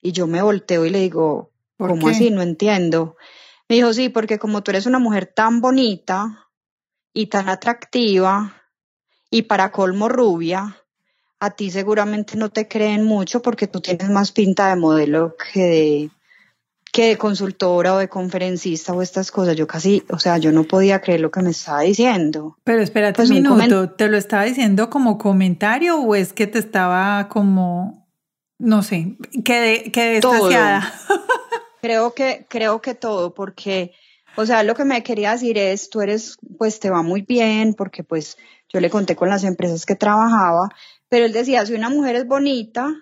[0.00, 2.30] Y yo me volteo y le digo, ¿cómo así?
[2.30, 3.16] No entiendo.
[3.68, 6.50] Me dijo, sí, porque como tú eres una mujer tan bonita
[7.12, 8.62] y tan atractiva
[9.30, 10.82] y para colmo rubia,
[11.38, 15.60] a ti seguramente no te creen mucho porque tú tienes más pinta de modelo que
[15.60, 16.10] de
[16.92, 20.64] que de consultora o de conferencista o estas cosas, yo casi, o sea, yo no
[20.64, 22.58] podía creer lo que me estaba diciendo.
[22.64, 26.58] Pero espérate pues un minuto, ¿te lo estaba diciendo como comentario o es que te
[26.58, 28.06] estaba como,
[28.58, 30.20] no sé, que que
[31.80, 33.92] creo que, creo que todo, porque,
[34.36, 37.72] o sea, lo que me quería decir es, tú eres, pues te va muy bien,
[37.72, 38.36] porque pues
[38.68, 40.68] yo le conté con las empresas que trabajaba,
[41.08, 42.94] pero él decía, si una mujer es bonita,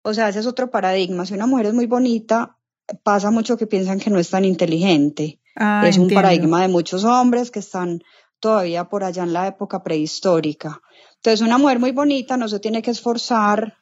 [0.00, 2.55] o sea, ese es otro paradigma, si una mujer es muy bonita,
[3.02, 5.40] pasa mucho que piensan que no es tan inteligente.
[5.54, 8.02] Ah, es un paradigma de muchos hombres que están
[8.40, 10.82] todavía por allá en la época prehistórica.
[11.16, 13.78] Entonces, una mujer muy bonita no se tiene que esforzar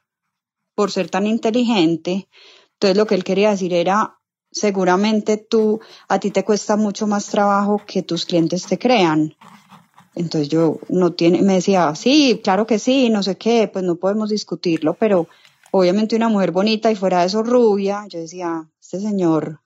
[0.74, 2.28] por ser tan inteligente.
[2.74, 4.18] Entonces, lo que él quería decir era,
[4.50, 9.34] seguramente tú, a ti te cuesta mucho más trabajo que tus clientes te crean.
[10.14, 13.96] Entonces yo no tiene, me decía, sí, claro que sí, no sé qué, pues no
[13.96, 15.28] podemos discutirlo, pero
[15.76, 19.60] obviamente una mujer bonita y fuera de eso rubia, yo decía, este señor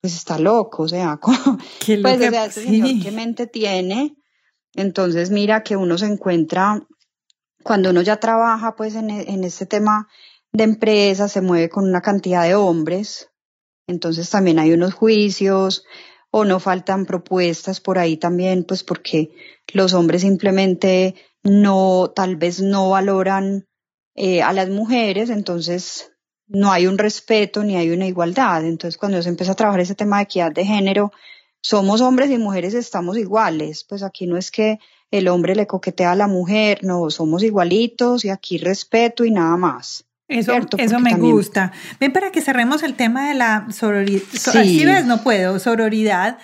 [0.00, 1.20] pues está loco, o sea,
[1.78, 4.16] ¿Qué pues o sea, este señor qué mente tiene.
[4.74, 6.84] Entonces mira que uno se encuentra,
[7.62, 10.08] cuando uno ya trabaja pues en, en este tema
[10.52, 13.30] de empresa, se mueve con una cantidad de hombres,
[13.86, 15.84] entonces también hay unos juicios
[16.32, 19.30] o no faltan propuestas por ahí también, pues porque
[19.72, 23.65] los hombres simplemente no, tal vez no valoran
[24.16, 26.10] eh, a las mujeres, entonces
[26.48, 28.64] no hay un respeto ni hay una igualdad.
[28.64, 31.12] Entonces, cuando se empieza a trabajar ese tema de equidad de género,
[31.60, 33.84] somos hombres y mujeres estamos iguales.
[33.84, 34.78] Pues aquí no es que
[35.10, 39.56] el hombre le coquetea a la mujer, no, somos igualitos y aquí respeto y nada
[39.56, 40.04] más.
[40.28, 41.72] Eso, eso me gusta.
[42.00, 44.24] Ven para que cerremos el tema de la sororidad.
[44.32, 44.84] Sí.
[44.84, 46.38] ves, no puedo, sororidad.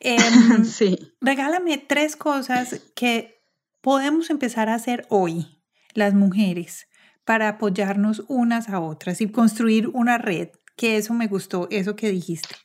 [0.00, 0.98] Em, sí.
[1.20, 3.44] Regálame tres cosas que
[3.80, 5.62] podemos empezar a hacer hoy,
[5.94, 6.87] las mujeres,
[7.28, 12.10] para apoyarnos unas a otras y construir una red, que eso me gustó, eso que
[12.10, 12.56] dijiste.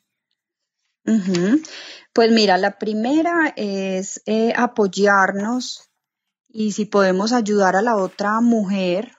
[2.14, 5.92] Pues mira, la primera es eh, apoyarnos
[6.48, 9.12] y si podemos ayudar a la otra mujer,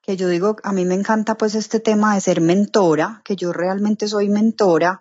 [0.00, 3.52] que yo digo, a mí me encanta pues este tema de ser mentora, que yo
[3.52, 5.00] realmente soy mentora,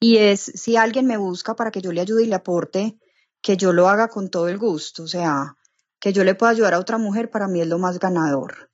[0.00, 2.98] y es si alguien me busca para que yo le ayude y le aporte,
[3.42, 5.58] que yo lo haga con todo el gusto, o sea,
[6.00, 8.70] que yo le pueda ayudar a otra mujer, para mí es lo más ganador.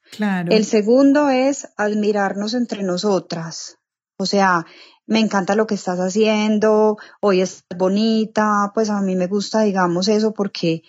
[0.49, 3.79] El segundo es admirarnos entre nosotras.
[4.19, 4.67] O sea,
[5.07, 10.09] me encanta lo que estás haciendo, hoy es bonita, pues a mí me gusta, digamos,
[10.09, 10.83] eso porque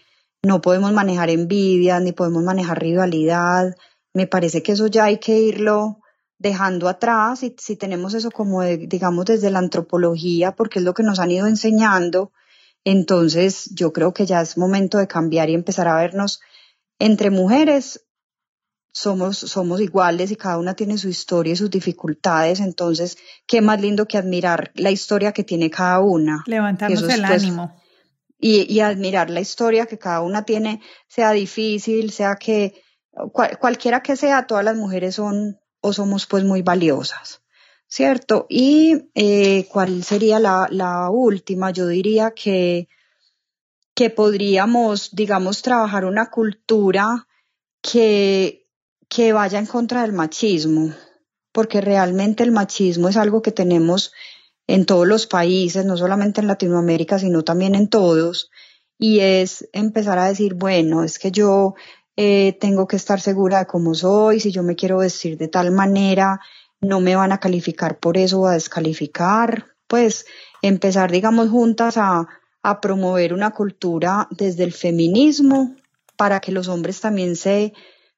[0.43, 3.75] no podemos manejar envidia, ni podemos manejar rivalidad.
[4.13, 5.99] Me parece que eso ya hay que irlo
[6.37, 11.03] dejando atrás y si tenemos eso como, digamos, desde la antropología, porque es lo que
[11.03, 12.31] nos han ido enseñando,
[12.85, 16.41] Entonces, yo creo que ya es momento de cambiar y empezar a vernos
[16.99, 18.05] entre mujeres.
[18.91, 22.59] Somos, somos iguales y cada una tiene su historia y sus dificultades.
[22.59, 23.17] Entonces,
[23.47, 26.43] qué más lindo que admirar la historia que tiene cada una.
[26.45, 27.75] Levantarnos el pues, ánimo.
[28.37, 32.83] Y, y, admirar la historia que cada una tiene, sea difícil, sea que
[33.59, 37.42] cualquiera que sea, todas las mujeres son o somos pues muy valiosas.
[37.93, 38.47] ¿Cierto?
[38.49, 42.87] Y eh, cuál sería la, la, última, yo diría que,
[43.93, 47.27] que podríamos, digamos, trabajar una cultura
[47.83, 48.65] que,
[49.07, 50.91] que vaya en contra del machismo,
[51.51, 54.11] porque realmente el machismo es algo que tenemos
[54.65, 58.49] en todos los países, no solamente en Latinoamérica, sino también en todos,
[58.97, 61.75] y es empezar a decir, bueno, es que yo
[62.17, 65.69] eh, tengo que estar segura de cómo soy, si yo me quiero vestir de tal
[65.69, 66.39] manera,
[66.83, 70.25] no me van a calificar por eso o a descalificar, pues
[70.61, 72.27] empezar, digamos, juntas a,
[72.61, 75.75] a promover una cultura desde el feminismo
[76.15, 77.73] para que los hombres también se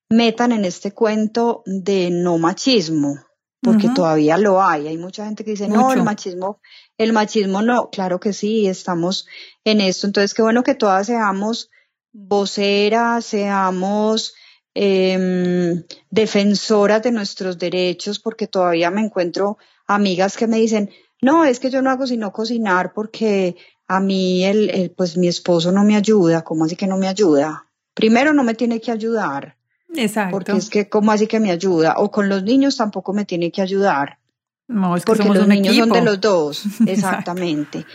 [0.10, 3.20] metan en este cuento de no machismo,
[3.62, 4.88] porque todavía lo hay.
[4.88, 6.60] Hay mucha gente que dice, no, el machismo,
[6.98, 9.28] el machismo no, claro que sí, estamos
[9.64, 10.06] en esto.
[10.06, 11.72] Entonces, qué bueno que todas seamos
[12.14, 14.36] voceras, seamos
[14.76, 19.58] eh, defensoras de nuestros derechos, porque todavía me encuentro
[19.88, 20.90] amigas que me dicen,
[21.22, 23.56] no, es que yo no hago sino cocinar porque
[23.88, 27.68] a mí el, pues mi esposo no me ayuda, ¿cómo así que no me ayuda?
[27.94, 29.56] Primero no me tiene que ayudar.
[29.96, 30.32] Exacto.
[30.32, 31.96] Porque es que, ¿cómo así que me ayuda?
[31.98, 34.20] O con los niños tampoco me tiene que ayudar.
[34.68, 35.86] No, es que porque somos los un niños equipo.
[35.86, 37.86] son de los dos, exactamente.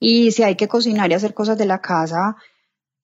[0.00, 2.36] y si hay que cocinar y hacer cosas de la casa,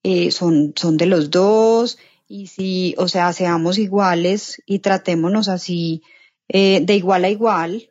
[0.03, 1.99] eh, son, son de los dos
[2.33, 6.05] y si, o sea, seamos iguales y tratémonos así
[6.47, 7.91] eh, de igual a igual,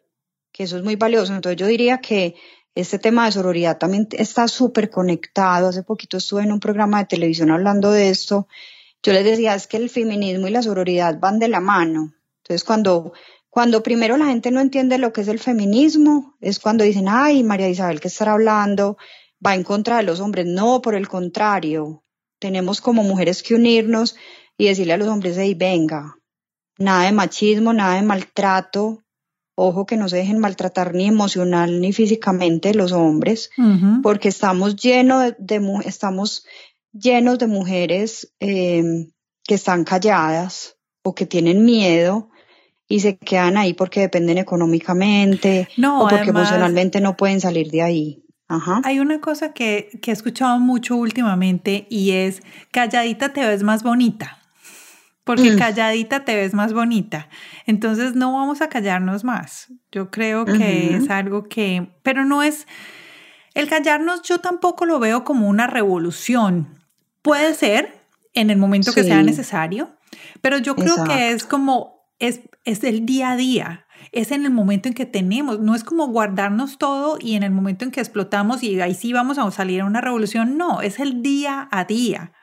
[0.54, 1.36] que eso es muy valioso.
[1.36, 2.36] Entonces yo diría que
[2.74, 5.68] este tema de sororidad también está súper conectado.
[5.68, 8.48] Hace poquito estuve en un programa de televisión hablando de esto.
[9.04, 12.14] Yo les decía, es que el feminismo y la sororidad van de la mano.
[12.38, 13.12] Entonces cuando,
[13.50, 17.44] cuando primero la gente no entiende lo que es el feminismo, es cuando dicen, ay,
[17.44, 18.98] María Isabel, ¿qué estará hablando?
[19.46, 20.46] Va en contra de los hombres.
[20.46, 22.06] No, por el contrario,
[22.40, 24.16] tenemos como mujeres que unirnos
[24.58, 26.16] y decirle a los hombres, hey, venga,
[26.78, 29.04] nada de machismo, nada de maltrato,
[29.56, 33.50] ojo que no se dejen maltratar ni emocional ni físicamente los hombres,
[34.02, 36.46] porque estamos llenos de, estamos
[36.94, 38.84] llenos de mujeres eh,
[39.44, 42.30] que están calladas o que tienen miedo
[42.88, 47.70] y se quedan ahí porque dependen económicamente No, o porque además- emocionalmente no pueden salir
[47.70, 48.24] de ahí.
[48.50, 48.82] Ajá.
[48.84, 53.84] Hay una cosa que, que he escuchado mucho últimamente y es calladita te ves más
[53.84, 54.40] bonita.
[55.24, 55.58] Porque Mm.
[55.60, 57.30] calladita te ves más bonita.
[57.68, 59.68] Entonces no vamos a callarnos más.
[59.92, 62.66] Yo creo que es algo que, pero no es,
[63.54, 66.80] el callarnos yo tampoco lo veo como una revolución.
[67.22, 69.92] Puede ser en el momento que sea necesario,
[70.42, 73.86] pero yo creo que es como, es, es el día a día.
[74.12, 77.52] Es en el momento en que tenemos, no es como guardarnos todo y en el
[77.52, 81.00] momento en que explotamos y ahí sí vamos a salir a una revolución, no, es
[81.00, 82.34] el día a día.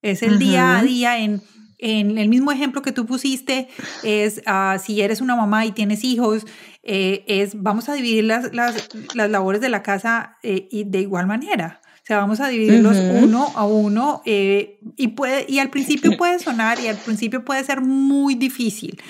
[0.00, 1.42] Es el día a día en,
[1.78, 3.68] en el mismo ejemplo que tú pusiste,
[4.02, 6.46] es ah, si eres una mamá y tienes hijos,
[6.82, 11.00] eh, es vamos a dividir las, las, las labores de la casa eh, y de
[11.00, 11.80] igual manera.
[12.02, 16.40] O sea, vamos a dividirlos uno a uno eh, y, puede, y al principio puede
[16.40, 19.00] sonar y al principio puede ser muy difícil.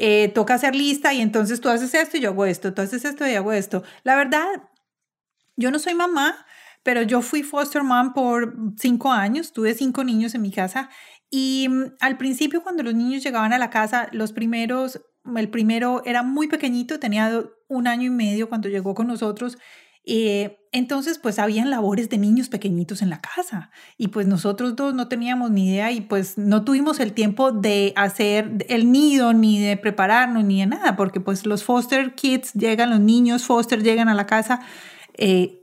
[0.00, 3.04] Eh, toca hacer lista y entonces tú haces esto y yo hago esto, tú haces
[3.04, 3.82] esto y yo hago esto.
[4.04, 4.46] La verdad,
[5.56, 6.46] yo no soy mamá,
[6.84, 10.88] pero yo fui foster mom por cinco años, tuve cinco niños en mi casa
[11.30, 15.00] y mm, al principio cuando los niños llegaban a la casa, los primeros,
[15.34, 19.58] el primero era muy pequeñito, tenía un año y medio cuando llegó con nosotros.
[20.04, 24.94] Eh, entonces, pues habían labores de niños pequeñitos en la casa y pues nosotros dos
[24.94, 29.60] no teníamos ni idea y pues no tuvimos el tiempo de hacer el nido ni
[29.60, 34.08] de prepararnos ni de nada porque pues los foster kids llegan, los niños foster llegan
[34.08, 34.60] a la casa
[35.14, 35.62] eh,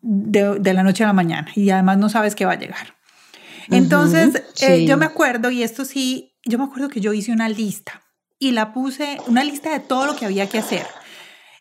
[0.00, 2.98] de, de la noche a la mañana y además no sabes qué va a llegar.
[3.70, 4.86] Entonces, eh, sí.
[4.86, 8.02] yo me acuerdo, y esto sí, yo me acuerdo que yo hice una lista
[8.38, 10.86] y la puse, una lista de todo lo que había que hacer.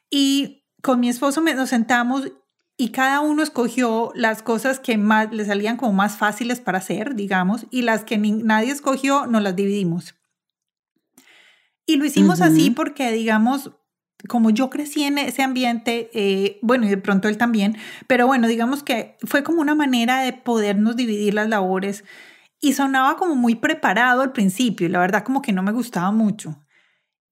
[0.09, 0.56] Y
[0.87, 2.31] con mi esposo me, nos sentamos
[2.77, 7.13] y cada uno escogió las cosas que más le salían como más fáciles para hacer,
[7.15, 10.15] digamos, y las que ni- nadie escogió, nos las dividimos.
[11.85, 13.71] Y lo hicimos así porque, digamos,
[14.29, 17.75] como yo crecí en ese ambiente, eh, bueno, y de pronto él también,
[18.07, 22.05] pero bueno, digamos que fue como una manera de podernos dividir las labores
[22.61, 26.11] y sonaba como muy preparado al principio y la verdad como que no me gustaba
[26.11, 26.63] mucho.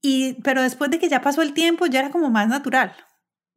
[0.01, 2.93] Y, pero después de que ya pasó el tiempo, ya era como más natural.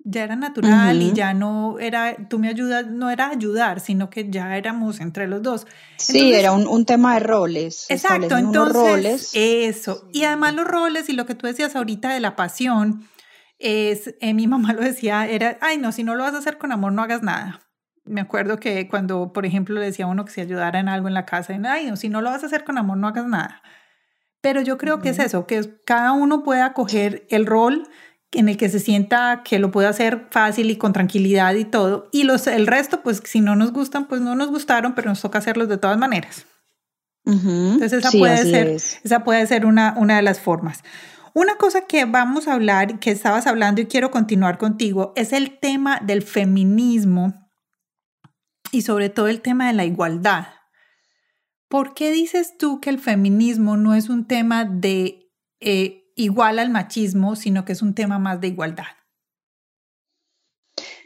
[0.05, 4.31] Ya era natural y ya no era, tú me ayudas, no era ayudar, sino que
[4.31, 5.67] ya éramos entre los dos.
[5.97, 7.87] sí, era un, tema de roles.
[7.91, 9.31] Exacto, entonces roles.
[9.35, 10.09] eso.
[10.13, 13.09] Y además los roles y lo que tú decías ahorita de la pasión,
[13.59, 16.59] es, eh, mi mamá lo decía, era, ay no, si no lo vas a hacer
[16.59, 17.61] con amor, no hagas nada.
[18.05, 21.09] Me acuerdo que cuando, por ejemplo, le decía a uno que se ayudara en algo
[21.09, 23.27] en la casa, ay no, si no lo vas a hacer con amor, no hagas
[23.27, 23.63] nada.
[24.41, 27.89] Pero yo creo que es eso, que cada uno pueda coger el rol
[28.33, 32.09] en el que se sienta que lo puede hacer fácil y con tranquilidad y todo.
[32.13, 35.23] Y los, el resto, pues si no nos gustan, pues no nos gustaron, pero nos
[35.23, 36.47] toca hacerlos de todas maneras.
[37.25, 40.83] Entonces esa, puede ser, esa puede ser una, una de las formas.
[41.35, 45.59] Una cosa que vamos a hablar, que estabas hablando y quiero continuar contigo, es el
[45.59, 47.35] tema del feminismo
[48.73, 50.49] y sobre todo el tema de la igualdad.
[51.69, 56.71] ¿Por qué dices tú que el feminismo no es un tema de eh, igual al
[56.71, 58.85] machismo, sino que es un tema más de igualdad?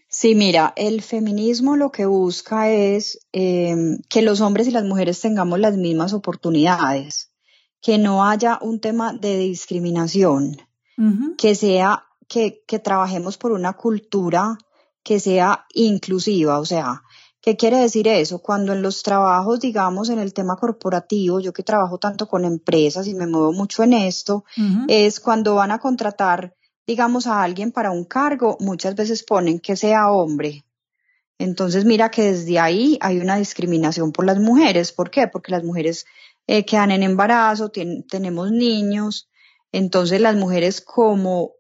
[0.08, 5.20] Sí, mira, el feminismo lo que busca es em, que los hombres y las mujeres
[5.20, 7.30] tengamos las mismas oportunidades,
[7.80, 10.58] que no haya un tema de discriminación,
[11.38, 14.58] que sea que, que trabajemos por una cultura
[15.02, 17.02] que sea inclusiva, o sea,
[17.42, 18.38] ¿Qué quiere decir eso?
[18.38, 23.08] Cuando en los trabajos, digamos, en el tema corporativo, yo que trabajo tanto con empresas
[23.08, 24.44] y me muevo mucho en esto,
[24.86, 26.54] es cuando van a contratar,
[26.86, 30.64] digamos, a alguien para un cargo, muchas veces ponen que sea hombre.
[31.36, 34.92] Entonces, mira que desde ahí hay una discriminación por las mujeres.
[34.92, 35.26] ¿Por qué?
[35.26, 36.06] Porque las mujeres
[36.46, 37.72] eh, quedan en embarazo,
[38.08, 39.28] tenemos niños.
[39.72, 41.54] Entonces, las mujeres como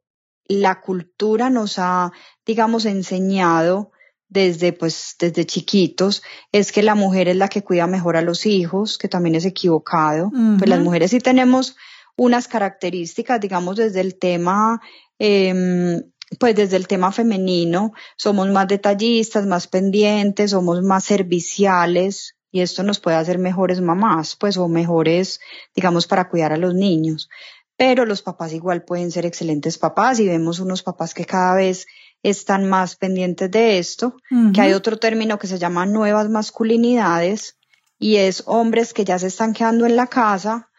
[0.46, 2.12] la cultura nos ha,
[2.46, 3.90] digamos, enseñado
[4.32, 6.22] desde pues desde chiquitos
[6.52, 9.44] es que la mujer es la que cuida mejor a los hijos, que también es
[9.44, 10.30] equivocado.
[10.58, 11.76] Pues las mujeres sí tenemos
[12.16, 14.80] unas características, digamos, desde el tema,
[15.18, 16.02] em,
[16.38, 22.82] pues desde el tema femenino, somos más detallistas, más pendientes, somos más serviciales y esto
[22.82, 25.40] nos puede hacer mejores mamás, pues o mejores,
[25.74, 27.28] digamos, para cuidar a los niños.
[27.76, 31.86] Pero los papás igual pueden ser excelentes papás y vemos unos papás que cada vez
[32.22, 34.16] están más pendientes de esto,
[34.54, 37.56] que hay otro término que se llama nuevas masculinidades
[37.98, 40.70] y es hombres que ya se están quedando en la casa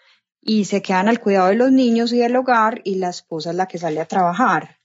[0.41, 3.55] y se quedan al cuidado de los niños y del hogar y la esposa es
[3.55, 4.77] la que sale a trabajar.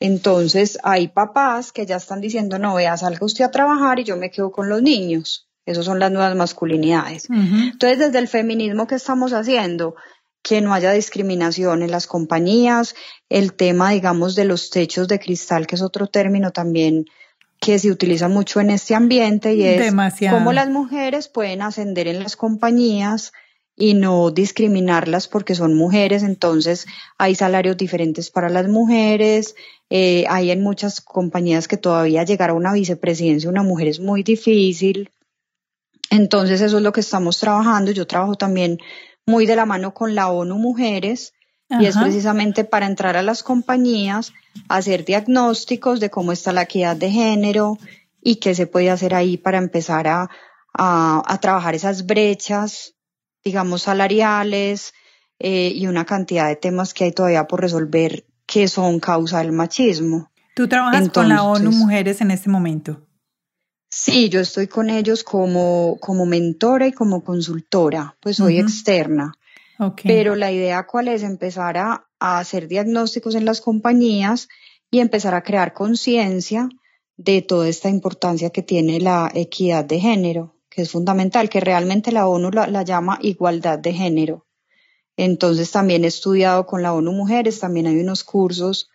[0.00, 4.16] Entonces hay papás que ya están diciendo, no, vea, salga usted a trabajar y yo
[4.16, 5.48] me quedo con los niños.
[5.66, 7.26] Esas son las nuevas masculinidades.
[7.30, 9.94] Entonces, desde el feminismo, ¿qué estamos haciendo?
[10.44, 12.94] Que no haya discriminación en las compañías,
[13.30, 17.06] el tema, digamos, de los techos de cristal, que es otro término también
[17.58, 19.94] que se utiliza mucho en este ambiente y es
[20.30, 23.32] cómo las mujeres pueden ascender en las compañías
[23.74, 26.84] y no discriminarlas porque son mujeres, entonces
[27.16, 29.54] hay salarios diferentes para las mujeres,
[29.88, 34.22] eh, hay en muchas compañías que todavía llegar a una vicepresidencia una mujer es muy
[34.22, 35.10] difícil,
[36.10, 38.78] entonces eso es lo que estamos trabajando, yo trabajo también
[39.26, 41.32] muy de la mano con la ONU Mujeres
[41.70, 44.32] y es precisamente para entrar a las compañías,
[44.68, 47.78] hacer diagnósticos de cómo está la equidad de género
[48.20, 50.30] y qué se puede hacer ahí para empezar a,
[50.72, 52.94] a, trabajar esas brechas,
[53.42, 54.92] digamos, salariales
[55.38, 59.52] eh, y una cantidad de temas que hay todavía por resolver que son causa del
[59.52, 60.30] machismo.
[60.54, 63.00] ¿Tú trabajas con la ONU Mujeres en este momento?
[63.96, 69.34] Sí, yo estoy con ellos como, como mentora y como consultora, pues soy externa.
[70.02, 74.48] Pero la idea cuál es empezar a, hacer diagnósticos en las compañías
[74.90, 76.68] y empezar a crear conciencia
[77.16, 82.10] de toda esta importancia que tiene la equidad de género, que es fundamental, que realmente
[82.10, 84.44] la ONU la, la llama igualdad de género.
[85.16, 88.90] Entonces también he estudiado con la ONU Mujeres, también hay unos cursos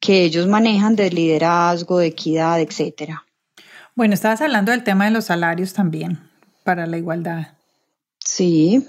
[0.00, 3.26] que ellos manejan de liderazgo, de equidad, etcétera.
[3.94, 6.20] Bueno, estabas hablando del tema de los salarios también
[6.64, 7.48] para la igualdad.
[8.18, 8.86] Sí.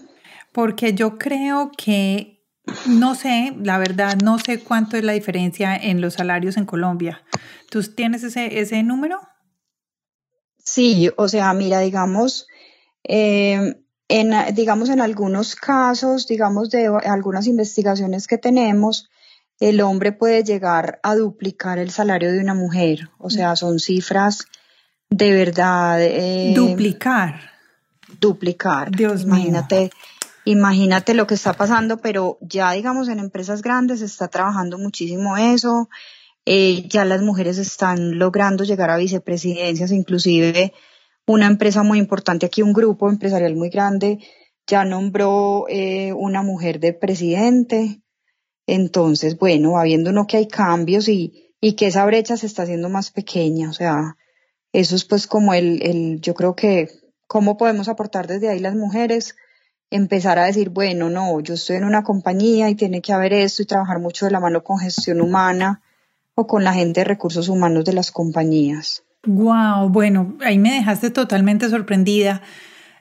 [0.51, 2.43] Porque yo creo que,
[2.87, 7.23] no sé, la verdad, no sé cuánto es la diferencia en los salarios en Colombia.
[7.69, 9.19] ¿Tú tienes ese, ese número?
[10.63, 12.47] Sí, o sea, mira, digamos,
[13.03, 13.75] em,
[14.07, 19.09] en, digamos, en algunos casos, digamos, de algunas investigaciones que tenemos,
[19.59, 23.09] el hombre puede llegar a duplicar el salario de una mujer.
[23.19, 24.47] O sea, son cifras
[25.11, 26.01] de verdad.
[26.01, 27.51] Eh, duplicar.
[28.19, 28.89] Duplicar.
[28.91, 29.91] Dios imagínate,
[30.45, 35.37] imagínate lo que está pasando, pero ya digamos en empresas grandes se está trabajando muchísimo
[35.37, 35.89] eso.
[36.45, 40.73] Eh, ya las mujeres están logrando llegar a vicepresidencias, inclusive
[41.27, 44.17] una empresa muy importante aquí, un grupo empresarial muy grande,
[44.65, 48.01] ya nombró eh, una mujer de presidente.
[48.65, 52.89] Entonces, bueno, habiendo uno que hay cambios y, y que esa brecha se está haciendo
[52.89, 53.69] más pequeña.
[53.69, 54.17] O sea,
[54.73, 56.89] eso es pues como el, el yo creo que
[57.27, 59.35] cómo podemos aportar desde ahí las mujeres,
[59.89, 63.61] empezar a decir, bueno, no, yo estoy en una compañía y tiene que haber esto
[63.61, 65.81] y trabajar mucho de la mano con gestión humana
[66.35, 69.03] o con la gente de recursos humanos de las compañías.
[69.25, 72.41] Wow, bueno, ahí me dejaste totalmente sorprendida.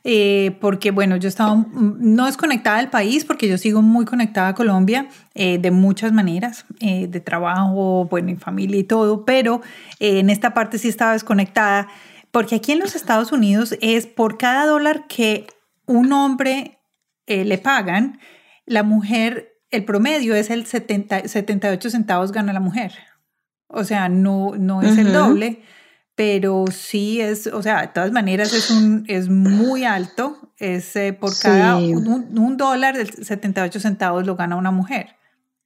[0.02, 4.54] Eh, porque bueno, yo estaba no desconectada del país porque yo sigo muy conectada a
[4.54, 9.60] Colombia eh, de muchas maneras, eh, de trabajo, bueno, y familia y todo, pero
[9.98, 11.88] en esta parte sí estaba desconectada
[12.30, 15.46] porque aquí en los Estados Unidos es por cada dólar que
[15.84, 16.78] un hombre
[17.26, 18.18] le pagan,
[18.66, 22.92] la mujer, el promedio es el 70, 78 centavos gana la mujer.
[23.68, 25.62] O sea, no, no es el doble
[26.20, 31.16] pero sí es, o sea, de todas maneras es, un, es muy alto, es eh,
[31.18, 35.16] por cada un, dólar de 78 centavos lo gana una mujer.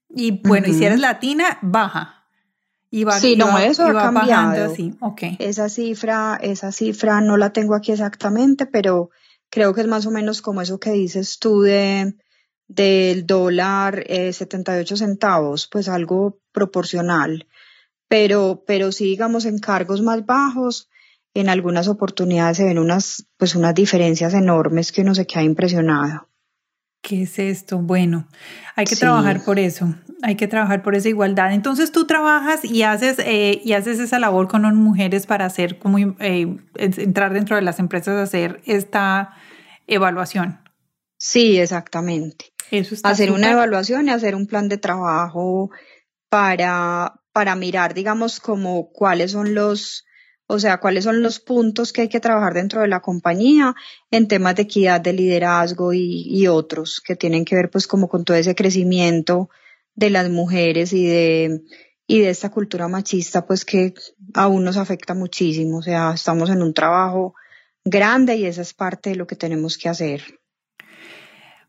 [0.08, 2.22] Y bueno, y si eres latina, baja.
[2.88, 4.72] Y va, sí, no, eso ha cambiado.
[4.72, 4.94] Así.
[5.00, 5.36] Okay.
[5.40, 9.10] Esa cifra, esa cifra no la tengo aquí exactamente, pero
[9.50, 12.14] creo que es más o menos como eso que dices tú de
[12.68, 17.48] del dólar 78 eh, centavos, pues algo proporcional
[18.14, 20.88] pero, pero sí, digamos, en cargos más bajos,
[21.34, 26.28] en algunas oportunidades se ven unas, pues unas diferencias enormes que uno se queda impresionado.
[27.02, 27.78] ¿Qué es esto?
[27.78, 28.28] Bueno,
[28.76, 31.52] hay que trabajar por eso, hay que trabajar por esa igualdad.
[31.52, 35.98] Entonces tú trabajas y haces, eh, y haces esa labor con mujeres para hacer, como
[35.98, 39.34] eh, entrar dentro de las empresas a hacer esta
[39.88, 40.60] evaluación.
[41.18, 42.52] Sí, exactamente.
[42.70, 45.72] Eso hacer una evaluación y hacer un plan de trabajo
[46.28, 50.06] para, para mirar, digamos, como cuáles son los,
[50.46, 53.74] o sea, cuáles son los puntos que hay que trabajar dentro de la compañía
[54.12, 58.24] en temas de equidad, de liderazgo y, otros que tienen que ver pues como con
[58.24, 59.50] todo ese crecimiento
[59.96, 61.62] de las mujeres y de,
[62.06, 63.94] y de esta cultura machista pues que
[64.34, 65.78] aún nos afecta muchísimo.
[65.78, 67.34] O sea, estamos en un trabajo
[67.84, 70.22] grande y esa es parte de lo que tenemos que hacer.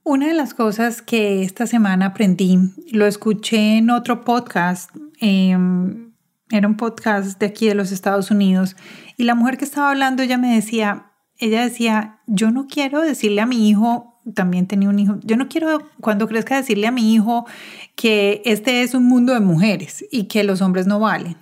[0.07, 2.59] Una de las cosas que esta semana aprendí,
[2.91, 6.11] lo escuché en otro podcast, em,
[6.51, 8.75] era un podcast de aquí de los Estados Unidos,
[9.17, 11.07] y la mujer que estaba hablando, ella me decía,
[11.39, 15.49] ella decía, yo no quiero decirle a mi hijo, también tenía un hijo, yo no
[15.49, 17.47] quiero cuando crezca decirle a mi hijo
[17.95, 21.35] que este es un mundo de mujeres y que los hombres no valen.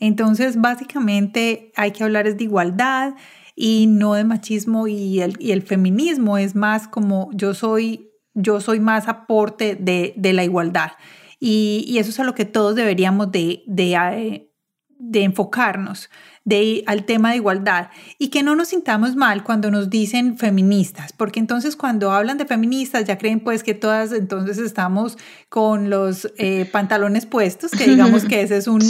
[0.00, 3.12] Entonces, básicamente hay que hablar de igualdad,
[3.56, 8.60] y no de machismo y el, y el feminismo es más como yo soy, yo
[8.60, 10.92] soy más aporte de, de la igualdad.
[11.40, 14.52] Y, y, eso es a lo que todos deberíamos de, de, eh,
[14.88, 16.10] de enfocarnos
[16.46, 17.88] de, al tema de igualdad
[18.18, 22.46] y que no nos sintamos mal cuando nos dicen feministas, porque entonces cuando hablan de
[22.46, 25.18] feministas ya creen pues que todas entonces estamos
[25.48, 28.80] con los eh, pantalones puestos, que digamos que ese es un,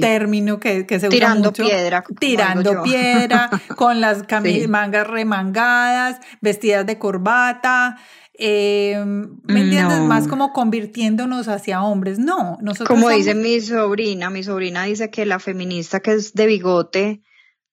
[0.00, 1.64] término que, que se usa mucho.
[1.64, 4.24] Piedra, tirando piedra, con las
[4.68, 7.96] mangas remangadas, vestidas de corbata,
[8.40, 9.98] eh, ¿me entiendes?
[10.00, 12.20] Más como convirtiéndonos hacia hombres.
[12.20, 12.88] No, nosotros.
[12.88, 17.20] Como dice mi sobrina, mi sobrina dice que la feminista que es de bigote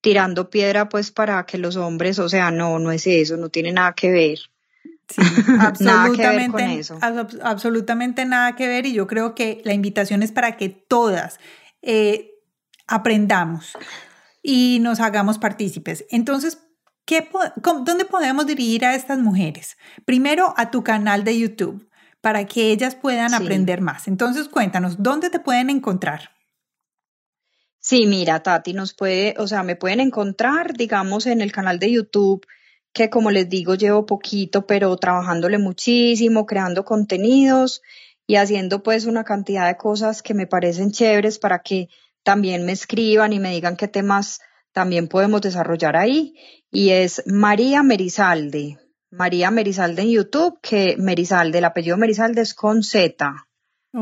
[0.02, 3.72] tirando piedra, pues para que los hombres, o sea, no, no es eso, no tiene
[3.72, 4.40] nada que ver.
[5.08, 5.22] Sí,
[5.60, 6.98] absolutamente, nada eso.
[7.44, 11.40] absolutamente nada que ver y yo creo que la invitación es para que todas
[11.84, 12.32] eh,
[12.88, 13.78] aprendamos
[14.42, 16.06] y nos hagamos partícipes.
[16.10, 16.65] Entonces,
[17.06, 17.30] ¿Qué,
[17.84, 19.78] ¿Dónde podemos dirigir a estas mujeres?
[20.06, 21.88] Primero a tu canal de YouTube
[22.20, 24.08] para que ellas puedan aprender más.
[24.08, 26.32] Entonces cuéntanos, ¿dónde te pueden encontrar?
[27.80, 31.92] Sí, mira, Tati, nos puede, o sea, me pueden encontrar, digamos, en el canal de
[31.92, 32.44] YouTube,
[32.92, 37.84] que como les digo, llevo poquito, pero trabajándole muchísimo, creando contenidos
[38.26, 41.90] y haciendo pues una cantidad de cosas que me parecen chéveres para que
[42.24, 44.40] también me escriban y me digan qué temas
[44.76, 46.36] también podemos desarrollar ahí
[46.70, 48.78] y es María Merizalde.
[49.10, 53.48] María Merizalde en YouTube, que Merizalde, el apellido Merizalde es con Z,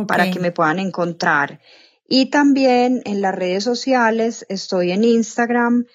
[0.08, 1.60] para que me puedan encontrar.
[2.08, 5.86] Y también en las redes sociales, estoy en Instagram,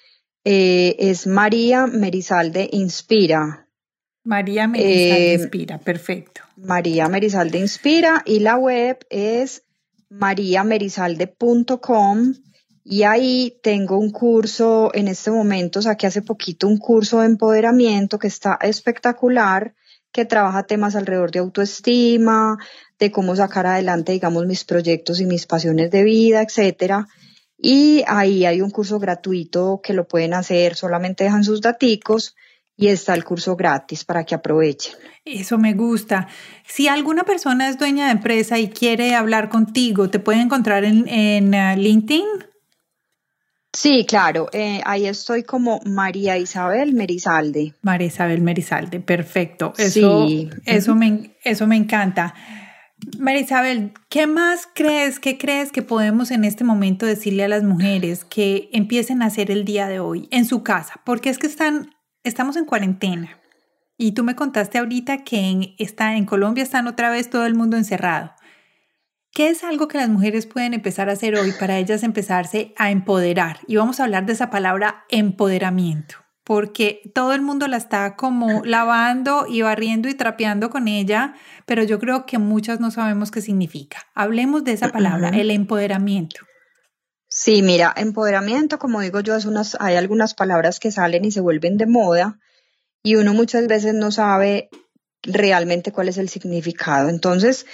[0.44, 3.66] eh, es María Merizalde Inspira.
[4.22, 6.42] María Merizalde eh, Inspira, perfecto.
[6.56, 9.64] María Merizalde Inspira y la web es
[10.08, 12.34] mariamerizalde.com
[12.90, 18.18] y ahí tengo un curso, en este momento saqué hace poquito un curso de empoderamiento
[18.18, 19.74] que está espectacular,
[20.10, 22.56] que trabaja temas alrededor de autoestima,
[22.98, 27.06] de cómo sacar adelante, digamos, mis proyectos y mis pasiones de vida, etcétera.
[27.58, 32.36] Y ahí hay un curso gratuito que lo pueden hacer, solamente dejan sus daticos
[32.74, 34.94] y está el curso gratis para que aprovechen.
[35.26, 36.26] Eso me gusta.
[36.66, 41.06] Si alguna persona es dueña de empresa y quiere hablar contigo, ¿te puede encontrar en,
[41.06, 42.47] en uh, LinkedIn?
[43.78, 44.48] Sí, claro.
[44.52, 47.74] Eh, ahí estoy como María Isabel Merizalde.
[47.82, 49.72] María Isabel Merizalde, perfecto.
[49.78, 50.50] Eso, sí.
[50.66, 52.34] eso, me, eso me encanta.
[53.20, 57.62] María Isabel, ¿qué más crees, qué crees que podemos en este momento decirle a las
[57.62, 61.00] mujeres que empiecen a hacer el día de hoy en su casa?
[61.04, 63.38] Porque es que están estamos en cuarentena
[63.96, 67.54] y tú me contaste ahorita que en, está, en Colombia están otra vez todo el
[67.54, 68.32] mundo encerrado.
[69.38, 72.90] ¿Qué es algo que las mujeres pueden empezar a hacer hoy para ellas empezarse a
[72.90, 73.60] empoderar?
[73.68, 78.64] Y vamos a hablar de esa palabra empoderamiento, porque todo el mundo la está como
[78.64, 81.36] lavando y barriendo y trapeando con ella,
[81.66, 84.08] pero yo creo que muchas no sabemos qué significa.
[84.16, 86.40] Hablemos de esa palabra, el empoderamiento.
[87.28, 91.40] Sí, mira, empoderamiento, como digo yo, es unas, hay algunas palabras que salen y se
[91.40, 92.40] vuelven de moda
[93.04, 94.68] y uno muchas veces no sabe
[95.22, 97.08] realmente cuál es el significado.
[97.08, 97.66] Entonces,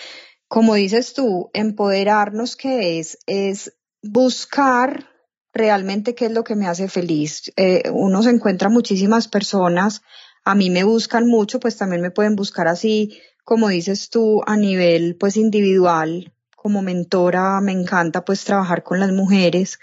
[0.55, 3.18] como dices tú, empoderarnos, ¿qué es?
[3.26, 3.74] Es
[4.05, 5.11] buscar
[5.52, 7.52] realmente qué es lo que me hace feliz.
[7.57, 10.02] Eh, uno se encuentra muchísimas personas,
[10.44, 14.57] a mí me buscan mucho, pues también me pueden buscar así, como dices tú, a
[14.57, 19.80] nivel pues individual, como mentora me encanta pues trabajar con las mujeres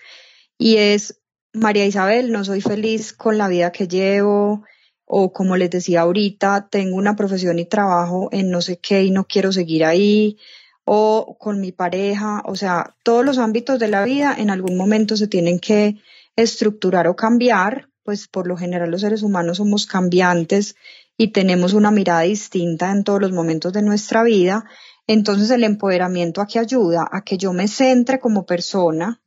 [0.57, 1.19] y es
[1.51, 4.63] María Isabel, no soy feliz con la vida que llevo
[5.03, 9.11] o como les decía ahorita, tengo una profesión y trabajo en no sé qué y
[9.11, 10.37] no quiero seguir ahí
[10.83, 15.15] o con mi pareja, o sea, todos los ámbitos de la vida en algún momento
[15.15, 15.97] se tienen que
[16.35, 20.75] estructurar o cambiar, pues por lo general los seres humanos somos cambiantes
[21.17, 24.65] y tenemos una mirada distinta en todos los momentos de nuestra vida.
[25.07, 29.21] Entonces el empoderamiento aquí ayuda a que yo me centre como persona,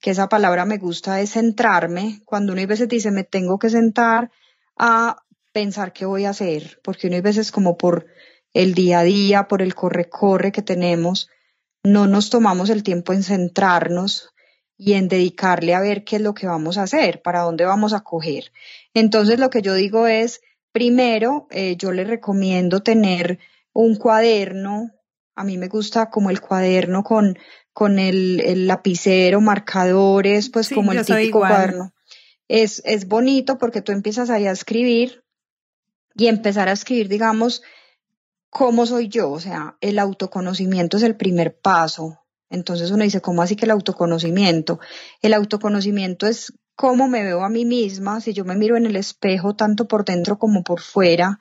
[0.00, 3.70] que esa palabra me gusta de centrarme, cuando uno a veces dice me tengo que
[3.70, 4.30] sentar
[4.76, 5.22] a
[5.52, 8.06] pensar qué voy a hacer, porque uno a veces como por
[8.54, 11.28] el día a día, por el corre-corre que tenemos,
[11.82, 14.30] no nos tomamos el tiempo en centrarnos
[14.76, 17.92] y en dedicarle a ver qué es lo que vamos a hacer, para dónde vamos
[17.92, 18.52] a coger.
[18.94, 20.40] Entonces lo que yo digo es,
[20.72, 23.38] primero, eh, yo le recomiendo tener
[23.72, 24.90] un cuaderno
[25.34, 27.38] a mí me gusta como el cuaderno con,
[27.72, 31.94] con el, lapicero, marcadores, pues como el típico cuaderno.
[32.48, 35.24] Es, es bonito porque tú empiezas ahí a escribir
[36.14, 37.62] y empezar a escribir, digamos,
[38.52, 39.30] cómo soy yo.
[39.30, 42.18] O sea, el autoconocimiento es el primer paso.
[42.50, 44.78] Entonces uno dice, ¿cómo así que el autoconocimiento?
[45.22, 48.96] El autoconocimiento es cómo me veo a mí misma, si yo me miro en el
[48.96, 51.40] espejo tanto por dentro como por fuera,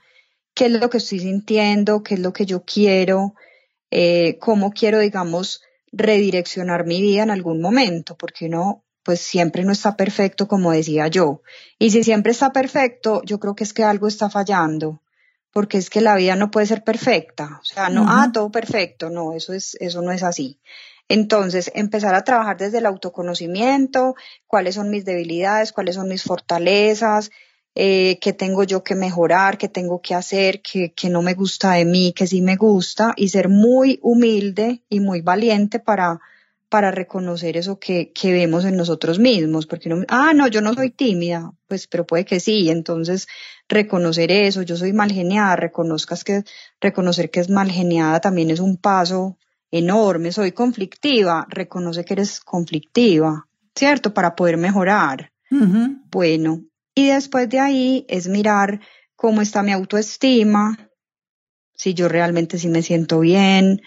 [0.53, 3.35] qué es lo que estoy sintiendo, qué es lo que yo quiero,
[3.89, 9.73] eh, cómo quiero, digamos, redireccionar mi vida en algún momento, porque uno pues siempre no
[9.73, 11.41] está perfecto, como decía yo.
[11.77, 15.01] Y si siempre está perfecto, yo creo que es que algo está fallando,
[15.51, 17.59] porque es que la vida no puede ser perfecta.
[17.61, 20.59] O sea, no, ah, todo perfecto, no, eso es, eso no es así.
[21.09, 24.15] Entonces, empezar a trabajar desde el autoconocimiento,
[24.47, 27.31] cuáles son mis debilidades, cuáles son mis fortalezas,
[27.75, 31.85] eh, qué tengo yo que mejorar, qué tengo que hacer, qué, no me gusta de
[31.85, 36.21] mí, qué sí me gusta, y ser muy humilde y muy valiente para,
[36.71, 40.73] para reconocer eso que, que vemos en nosotros mismos, porque no, ah, no, yo no
[40.73, 43.27] soy tímida, pues, pero puede que sí, entonces
[43.67, 46.45] reconocer eso, yo soy mal geniada, reconozcas que,
[46.79, 49.37] reconocer que es mal geniada también es un paso
[49.69, 54.13] enorme, soy conflictiva, reconoce que eres conflictiva, ¿cierto?
[54.13, 55.33] Para poder mejorar.
[56.09, 56.63] Bueno,
[56.95, 58.79] y después de ahí es mirar
[59.17, 60.89] cómo está mi autoestima,
[61.75, 63.81] si yo realmente sí me siento bien,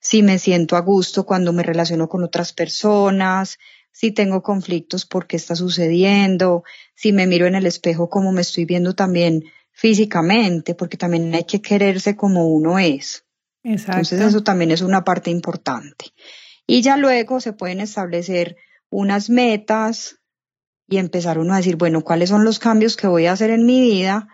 [0.00, 3.58] si me siento a gusto cuando me relaciono con otras personas,
[3.92, 8.40] si tengo conflictos, por qué está sucediendo, si me miro en el espejo, cómo me
[8.40, 13.24] estoy viendo también físicamente, porque también hay que quererse como uno es.
[13.62, 13.92] Exacto.
[13.92, 16.06] Entonces eso también es una parte importante.
[16.66, 18.56] Y ya luego se pueden establecer
[18.90, 20.20] unas metas,
[20.90, 23.64] y empezar uno a decir, bueno, ¿cuáles son los cambios que voy a hacer en
[23.64, 24.26] mi vida?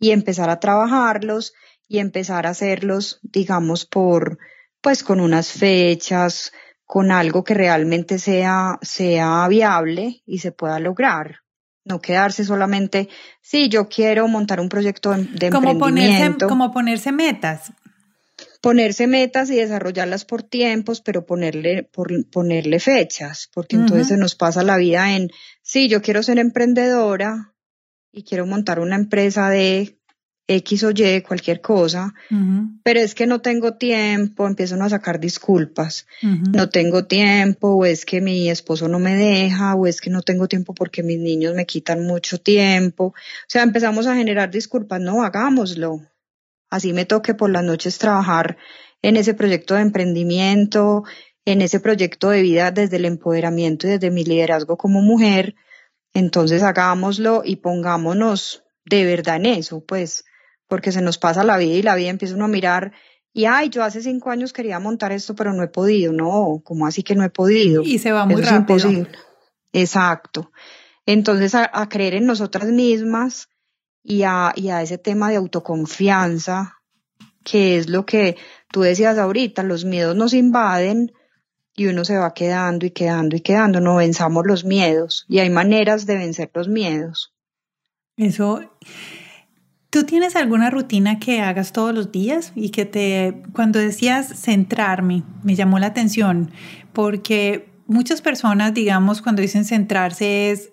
[0.00, 1.54] Y empezar a trabajarlos
[1.86, 4.38] y empezar a hacerlos, digamos, por,
[4.82, 6.52] pues con unas fechas,
[6.84, 11.36] con algo que realmente sea, sea viable y se pueda lograr.
[11.84, 13.08] No quedarse solamente,
[13.40, 16.46] sí, yo quiero montar un proyecto de, como emprendimiento.
[16.46, 17.72] como ponerse metas
[18.62, 24.36] ponerse metas y desarrollarlas por tiempos, pero ponerle, por, ponerle fechas, porque entonces se nos
[24.36, 25.30] pasa la vida en,
[25.62, 27.54] sí, yo quiero ser emprendedora
[28.12, 29.98] y quiero montar una empresa de
[30.48, 32.14] X o Y, cualquier cosa,
[32.82, 38.04] pero es que no tengo tiempo, empiezo a sacar disculpas, no tengo tiempo, o es
[38.04, 41.54] que mi esposo no me deja, o es que no tengo tiempo porque mis niños
[41.54, 43.06] me quitan mucho tiempo.
[43.06, 43.14] O
[43.48, 46.00] sea, empezamos a generar disculpas, no, hagámoslo.
[46.70, 48.56] Así me toque por las noches trabajar
[49.00, 51.04] en ese proyecto de emprendimiento,
[51.44, 55.54] en ese proyecto de vida desde el empoderamiento y desde mi liderazgo como mujer,
[56.14, 60.24] entonces hagámoslo y pongámonos de verdad en eso, pues
[60.72, 62.94] porque se nos pasa la vida y la vida empieza uno a mirar
[63.34, 66.14] y ay, yo hace cinco años quería montar esto, pero no he podido.
[66.14, 67.82] No, ¿cómo así que no he podido?
[67.82, 68.78] Y se va muy rápido.
[68.78, 69.18] Es imposible.
[69.74, 70.50] Exacto.
[71.04, 73.50] Entonces, a, creer en nosotras mismas
[74.02, 76.78] y a, y a ese tema de autoconfianza,
[77.44, 78.38] que es lo que
[78.70, 81.12] tú decías ahorita, los miedos nos invaden
[81.76, 85.50] y uno se va quedando y quedando y quedando, no venzamos los miedos y hay
[85.50, 87.34] maneras de vencer los miedos.
[88.16, 88.62] Eso,
[89.92, 95.22] ¿Tú tienes alguna rutina que hagas todos los días y que te, cuando decías centrarme,
[95.42, 96.50] me llamó la atención
[96.94, 100.72] porque muchas personas, digamos, cuando dicen centrarse es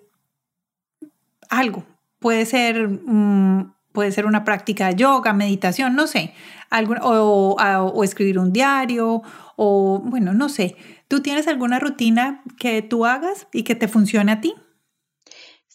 [1.50, 1.84] algo,
[2.18, 6.32] puede ser, mm, puede ser una práctica de yoga, meditación, no sé,
[6.70, 9.20] algo, o, o escribir un diario,
[9.56, 10.76] o bueno, no sé.
[11.08, 14.54] ¿Tú tienes alguna rutina que tú hagas y que te funcione a ti?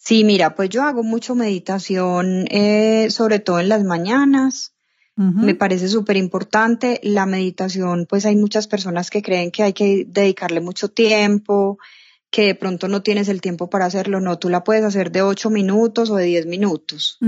[0.06, 4.72] Sí, mira, pues yo hago mucho meditación, eh, sobre todo en las mañanas.
[5.16, 7.00] Me parece súper importante.
[7.02, 11.78] La meditación, pues hay muchas personas que creen que hay que dedicarle mucho tiempo,
[12.30, 14.20] que de pronto no tienes el tiempo para hacerlo.
[14.20, 17.18] No, tú la puedes hacer de ocho minutos o de diez minutos.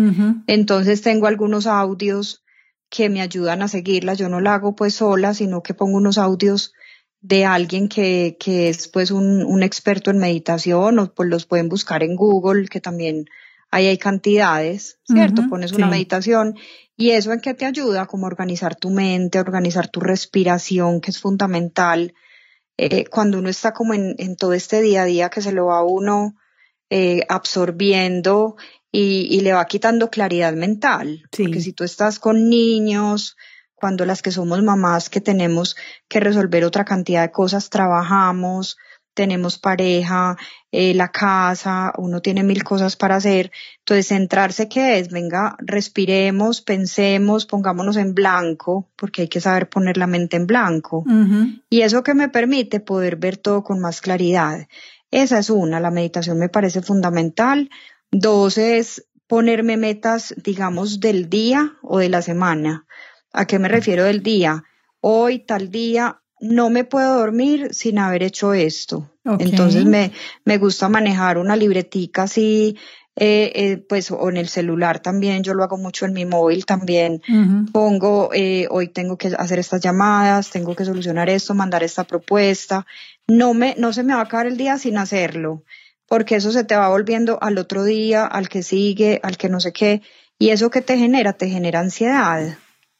[0.46, 2.44] Entonces tengo algunos audios
[2.90, 4.14] que me ayudan a seguirla.
[4.14, 6.74] Yo no la hago pues sola, sino que pongo unos audios
[7.20, 11.68] de alguien que, que es pues un, un, experto en meditación o pues los pueden
[11.68, 13.26] buscar en Google, que también
[13.70, 15.42] ahí hay cantidades, ¿cierto?
[15.48, 16.56] Pones una meditación
[16.96, 21.20] y eso en qué te ayuda como organizar tu mente, organizar tu respiración, que es
[21.20, 22.14] fundamental.
[22.76, 25.66] Eh, cuando uno está como en, en, todo este día a día que se lo
[25.66, 26.36] va uno
[26.90, 28.56] eh, absorbiendo
[28.90, 31.22] y, y, le va quitando claridad mental.
[31.30, 33.36] Porque si tú estás con niños,
[33.78, 35.76] cuando las que somos mamás que tenemos
[36.08, 38.76] que resolver otra cantidad de cosas, trabajamos,
[39.18, 40.36] tenemos pareja,
[40.70, 43.50] eh, la casa, uno tiene mil cosas para hacer.
[43.80, 49.96] Entonces, centrarse qué es, venga, respiremos, pensemos, pongámonos en blanco, porque hay que saber poner
[49.96, 51.04] la mente en blanco.
[51.68, 54.68] Y eso que me permite poder ver todo con más claridad.
[55.10, 57.70] Esa es una, la meditación me parece fundamental.
[58.12, 62.86] Dos es ponerme metas, digamos, del día o de la semana.
[63.32, 64.64] ¿A qué me refiero del día?
[65.00, 69.10] Hoy, tal día, no me puedo dormir sin haber hecho esto.
[69.38, 70.12] Entonces me,
[70.44, 72.76] me gusta manejar una libretica así,
[73.14, 76.64] eh, eh, pues o en el celular también, yo lo hago mucho en mi móvil
[76.64, 77.20] también.
[77.72, 82.86] Pongo, eh, hoy tengo que hacer estas llamadas, tengo que solucionar esto, mandar esta propuesta.
[83.26, 85.64] No me, no se me va a acabar el día sin hacerlo,
[86.06, 89.60] porque eso se te va volviendo al otro día, al que sigue, al que no
[89.60, 90.00] sé qué.
[90.38, 92.56] Y eso que te genera, te genera ansiedad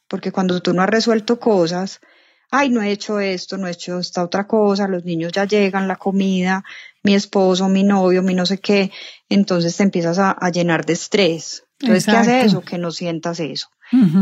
[0.09, 2.01] porque cuando tú no has resuelto cosas,
[2.51, 5.87] ay, no he hecho esto, no he hecho esta otra cosa, los niños ya llegan,
[5.87, 6.65] la comida,
[7.03, 8.91] mi esposo, mi novio, mi no sé qué,
[9.29, 11.63] entonces te empiezas a, llenar de estrés.
[11.79, 12.61] Entonces, ¿qué hace eso?
[12.61, 13.69] Que no sientas eso.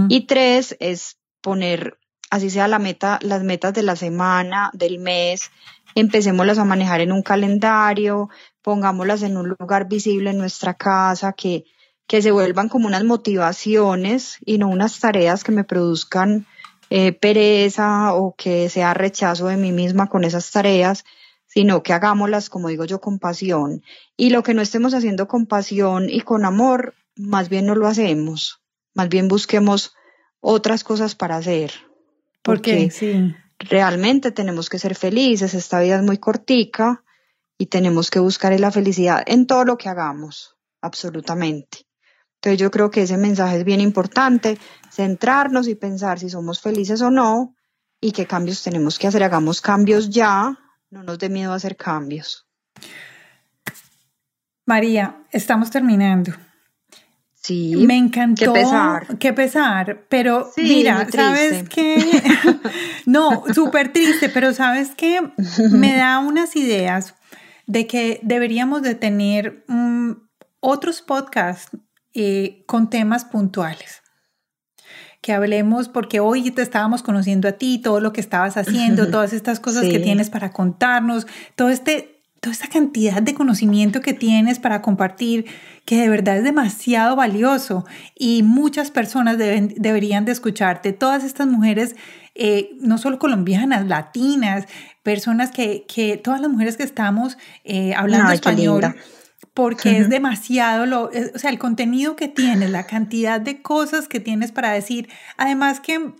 [0.09, 1.97] Y tres es poner,
[2.29, 5.49] así sea la meta, las metas de la semana, del mes,
[5.95, 8.29] empecémoslas a manejar en un calendario,
[8.61, 11.65] pongámoslas en un lugar visible en nuestra casa, que
[12.07, 16.45] que se vuelvan como unas motivaciones y no unas tareas que me produzcan
[16.89, 21.03] eh, pereza o que sea rechazo de mí misma con esas tareas,
[21.45, 23.83] sino que hagámoslas, como digo yo, con pasión.
[24.15, 27.87] Y lo que no estemos haciendo con pasión y con amor, más bien no lo
[27.87, 28.61] hacemos.
[28.93, 29.93] Más bien busquemos
[30.39, 31.73] otras cosas para hacer.
[32.41, 33.35] Porque sí.
[33.59, 35.53] realmente tenemos que ser felices.
[35.53, 37.03] Esta vida es muy cortica
[37.57, 40.55] y tenemos que buscar la felicidad en todo lo que hagamos.
[40.81, 41.86] Absolutamente.
[42.37, 44.57] Entonces yo creo que ese mensaje es bien importante,
[44.91, 47.55] centrarnos y pensar si somos felices o no
[47.99, 49.23] y qué cambios tenemos que hacer.
[49.23, 50.57] Hagamos cambios ya,
[50.91, 52.47] no nos dé miedo a hacer cambios.
[54.65, 56.33] María, estamos terminando.
[57.33, 57.75] Sí.
[57.77, 58.53] Me encantó.
[58.53, 59.17] Qué pesar.
[59.17, 60.05] Qué pesar.
[60.09, 61.97] Pero mira, ¿sabes qué?
[63.05, 65.21] no, súper triste, pero ¿sabes qué?
[65.71, 67.15] Me da unas ideas
[67.65, 70.11] de que deberíamos de tener mm,
[70.59, 71.69] otros podcasts
[72.19, 74.01] eh, con temas puntuales.
[75.21, 79.33] Que hablemos, porque hoy te estábamos conociendo a ti, todo lo que estabas haciendo, todas
[79.33, 84.57] estas cosas que tienes para contarnos, todo este toda esta cantidad de conocimiento que tienes
[84.57, 85.45] para compartir,
[85.85, 90.93] que de verdad es demasiado valioso y muchas personas deben, deberían de escucharte.
[90.93, 91.95] Todas estas mujeres,
[92.33, 94.65] eh, no solo colombianas, latinas,
[95.03, 98.95] personas que, que todas las mujeres que estamos eh, hablando español,
[99.57, 104.19] porque es demasiado, lo, o sea, el contenido que tienes, la cantidad de cosas que
[104.19, 106.13] tienes para decir, además que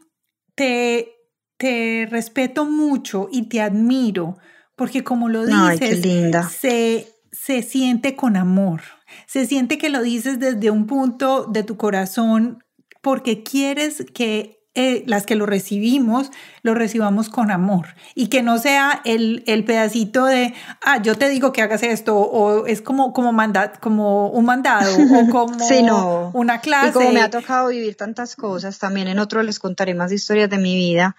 [0.56, 1.12] te,
[1.58, 4.40] te respeto mucho y te admiro
[4.76, 6.02] porque como lo dices,
[6.50, 8.82] Se, se siente con amor,
[9.28, 12.64] se siente que lo dices desde un punto de tu corazón
[13.04, 18.58] porque quieres que eh, las que lo recibimos, lo recibamos con amor y que no
[18.58, 23.12] sea el, el, pedacito de, ah, yo te digo que hagas esto o es como,
[23.12, 23.36] como,
[23.82, 26.90] como un mandado o como una clase.
[26.90, 30.50] Y como me ha tocado vivir tantas cosas, también en otro les contaré más historias
[30.50, 31.16] de mi vida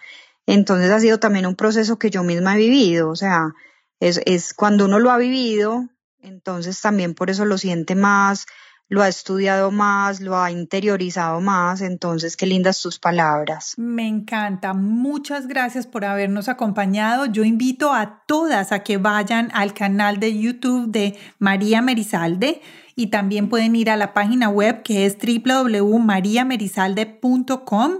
[0.48, 3.52] entonces ha sido también un proceso que yo misma he vivido, o sea,
[4.00, 5.90] es, es cuando uno lo ha vivido,
[6.22, 8.46] entonces también por eso lo siente más,
[8.88, 13.74] lo ha estudiado más, lo ha interiorizado más, entonces qué lindas tus palabras.
[13.76, 17.26] Me encanta, muchas gracias por habernos acompañado.
[17.26, 22.62] Yo invito a todas a que vayan al canal de YouTube de María Merizalde
[22.96, 27.92] y también pueden ir a la página web que es www.mariamerizalde.com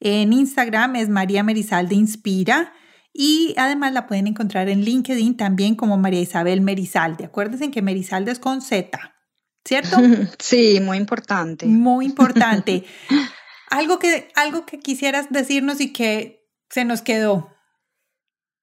[0.00, 2.72] en Instagram es María Merizalde Inspira
[3.12, 7.26] y además la pueden encontrar en LinkedIn también como María Isabel Merizalde.
[7.26, 8.98] Acuérdense que Merizalde es con Z,
[9.64, 9.96] ¿cierto?
[10.38, 11.66] Sí, muy importante.
[11.66, 12.84] Muy importante.
[13.70, 17.48] algo, que, algo que quisieras decirnos y que se nos quedó.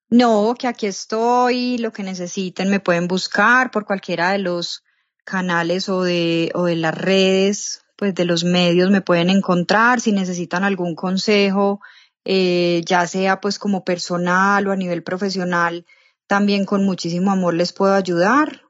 [0.10, 4.84] No, que aquí estoy, lo que necesiten me pueden buscar por cualquiera de los
[5.26, 10.14] canales o de, o de las redes pues de los medios me pueden encontrar si
[10.14, 11.82] necesitan algún consejo,
[12.24, 15.86] eh, ya sea pues como personal o a nivel profesional,
[16.28, 18.62] también con muchísimo amor les puedo ayudar.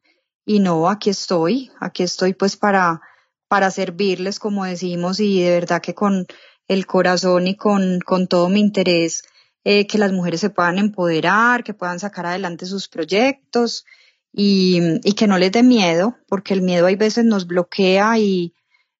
[0.49, 3.01] Y no, aquí estoy, aquí estoy pues para,
[3.49, 6.25] para servirles, como decimos, y de verdad que con
[6.69, 9.23] el corazón y con, con todo mi interés,
[9.65, 13.83] eh, que las mujeres se puedan empoderar, que puedan sacar adelante sus proyectos
[14.31, 18.55] y, y que no les dé miedo, porque el miedo hay veces nos bloquea y,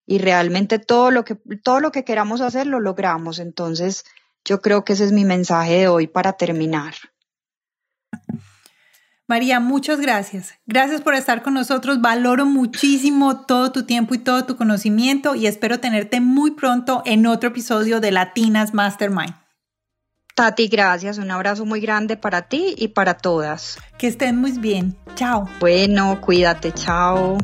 [0.06, 3.40] y realmente todo lo que todo lo que queramos hacer lo logramos.
[3.40, 4.04] Entonces,
[4.44, 6.96] yo creo que ese es mi mensaje de hoy para terminar.
[9.28, 10.54] María, muchas gracias.
[10.66, 12.00] Gracias por estar con nosotros.
[12.00, 17.28] Valoro muchísimo todo tu tiempo y todo tu conocimiento y espero tenerte muy pronto en
[17.28, 19.36] otro episodio de Latinas Mastermind.
[20.34, 21.18] Tati, gracias.
[21.18, 23.78] Un abrazo muy grande para ti y para todas.
[23.98, 24.96] Que estén muy bien.
[25.16, 25.50] Chao.
[25.60, 26.72] Bueno, cuídate.
[26.72, 27.38] Chao.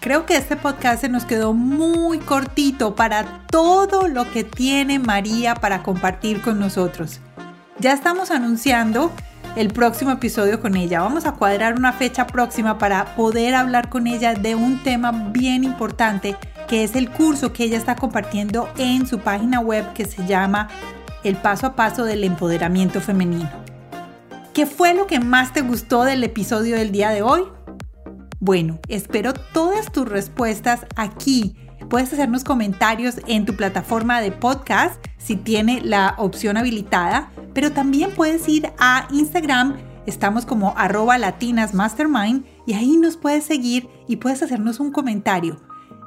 [0.00, 5.54] Creo que este podcast se nos quedó muy cortito para todo lo que tiene María
[5.54, 7.20] para compartir con nosotros.
[7.78, 9.12] Ya estamos anunciando
[9.54, 11.02] el próximo episodio con ella.
[11.02, 15.62] Vamos a cuadrar una fecha próxima para poder hablar con ella de un tema bien
[15.62, 16.36] importante
[16.68, 20.68] que es el curso que ella está compartiendo en su página web que se llama
[21.22, 23.50] El paso a paso del empoderamiento femenino.
[24.54, 27.42] ¿Qué fue lo que más te gustó del episodio del día de hoy?
[28.40, 31.54] Bueno, espero todas tus respuestas aquí.
[31.90, 38.10] Puedes hacernos comentarios en tu plataforma de podcast si tiene la opción habilitada, pero también
[38.10, 44.42] puedes ir a Instagram, estamos como arroba latinasmastermind y ahí nos puedes seguir y puedes
[44.42, 45.62] hacernos un comentario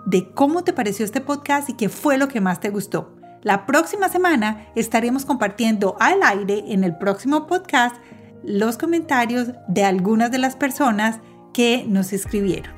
[0.06, 3.16] de cómo te pareció este podcast y qué fue lo que más te gustó.
[3.42, 7.96] La próxima semana estaremos compartiendo al aire en el próximo podcast
[8.44, 11.18] los comentarios de algunas de las personas
[11.52, 12.72] que nos escribieron.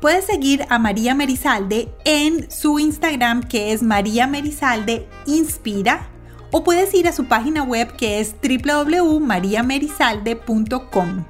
[0.00, 6.09] Puedes seguir a María Merizalde en su Instagram que es María Merizalde Inspira
[6.50, 11.24] o puedes ir a su página web que es www.mariamerizalde.com.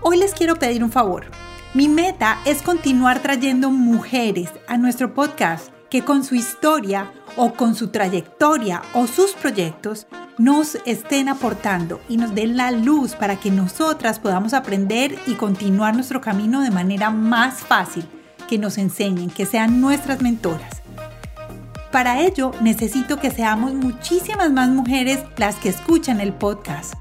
[0.00, 1.26] Hoy les quiero pedir un favor.
[1.74, 7.74] Mi meta es continuar trayendo mujeres a nuestro podcast que con su historia o con
[7.74, 10.06] su trayectoria o sus proyectos
[10.38, 15.94] nos estén aportando y nos den la luz para que nosotras podamos aprender y continuar
[15.94, 18.06] nuestro camino de manera más fácil,
[18.48, 20.81] que nos enseñen, que sean nuestras mentoras.
[21.92, 26.94] Para ello necesito que seamos muchísimas más mujeres las que escuchan el podcast.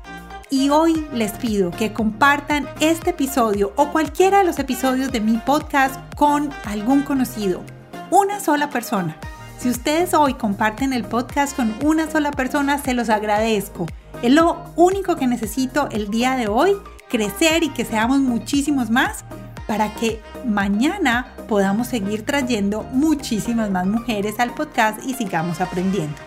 [0.49, 5.37] Y hoy les pido que compartan este episodio o cualquiera de los episodios de mi
[5.37, 7.63] podcast con algún conocido,
[8.11, 9.17] una sola persona
[9.61, 13.85] si ustedes hoy comparten el podcast con una sola persona, se los agradezco.
[14.23, 16.75] Es lo único que necesito el día de hoy,
[17.11, 19.23] crecer y que seamos muchísimos más
[19.71, 26.17] para que mañana podamos seguir trayendo muchísimas más mujeres al podcast y sigamos aprendiendo.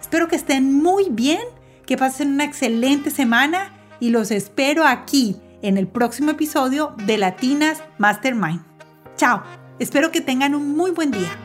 [0.00, 1.42] Espero que estén muy bien,
[1.84, 7.82] que pasen una excelente semana y los espero aquí en el próximo episodio de Latinas
[7.98, 8.62] Mastermind.
[9.18, 9.42] Chao,
[9.78, 11.43] espero que tengan un muy buen día.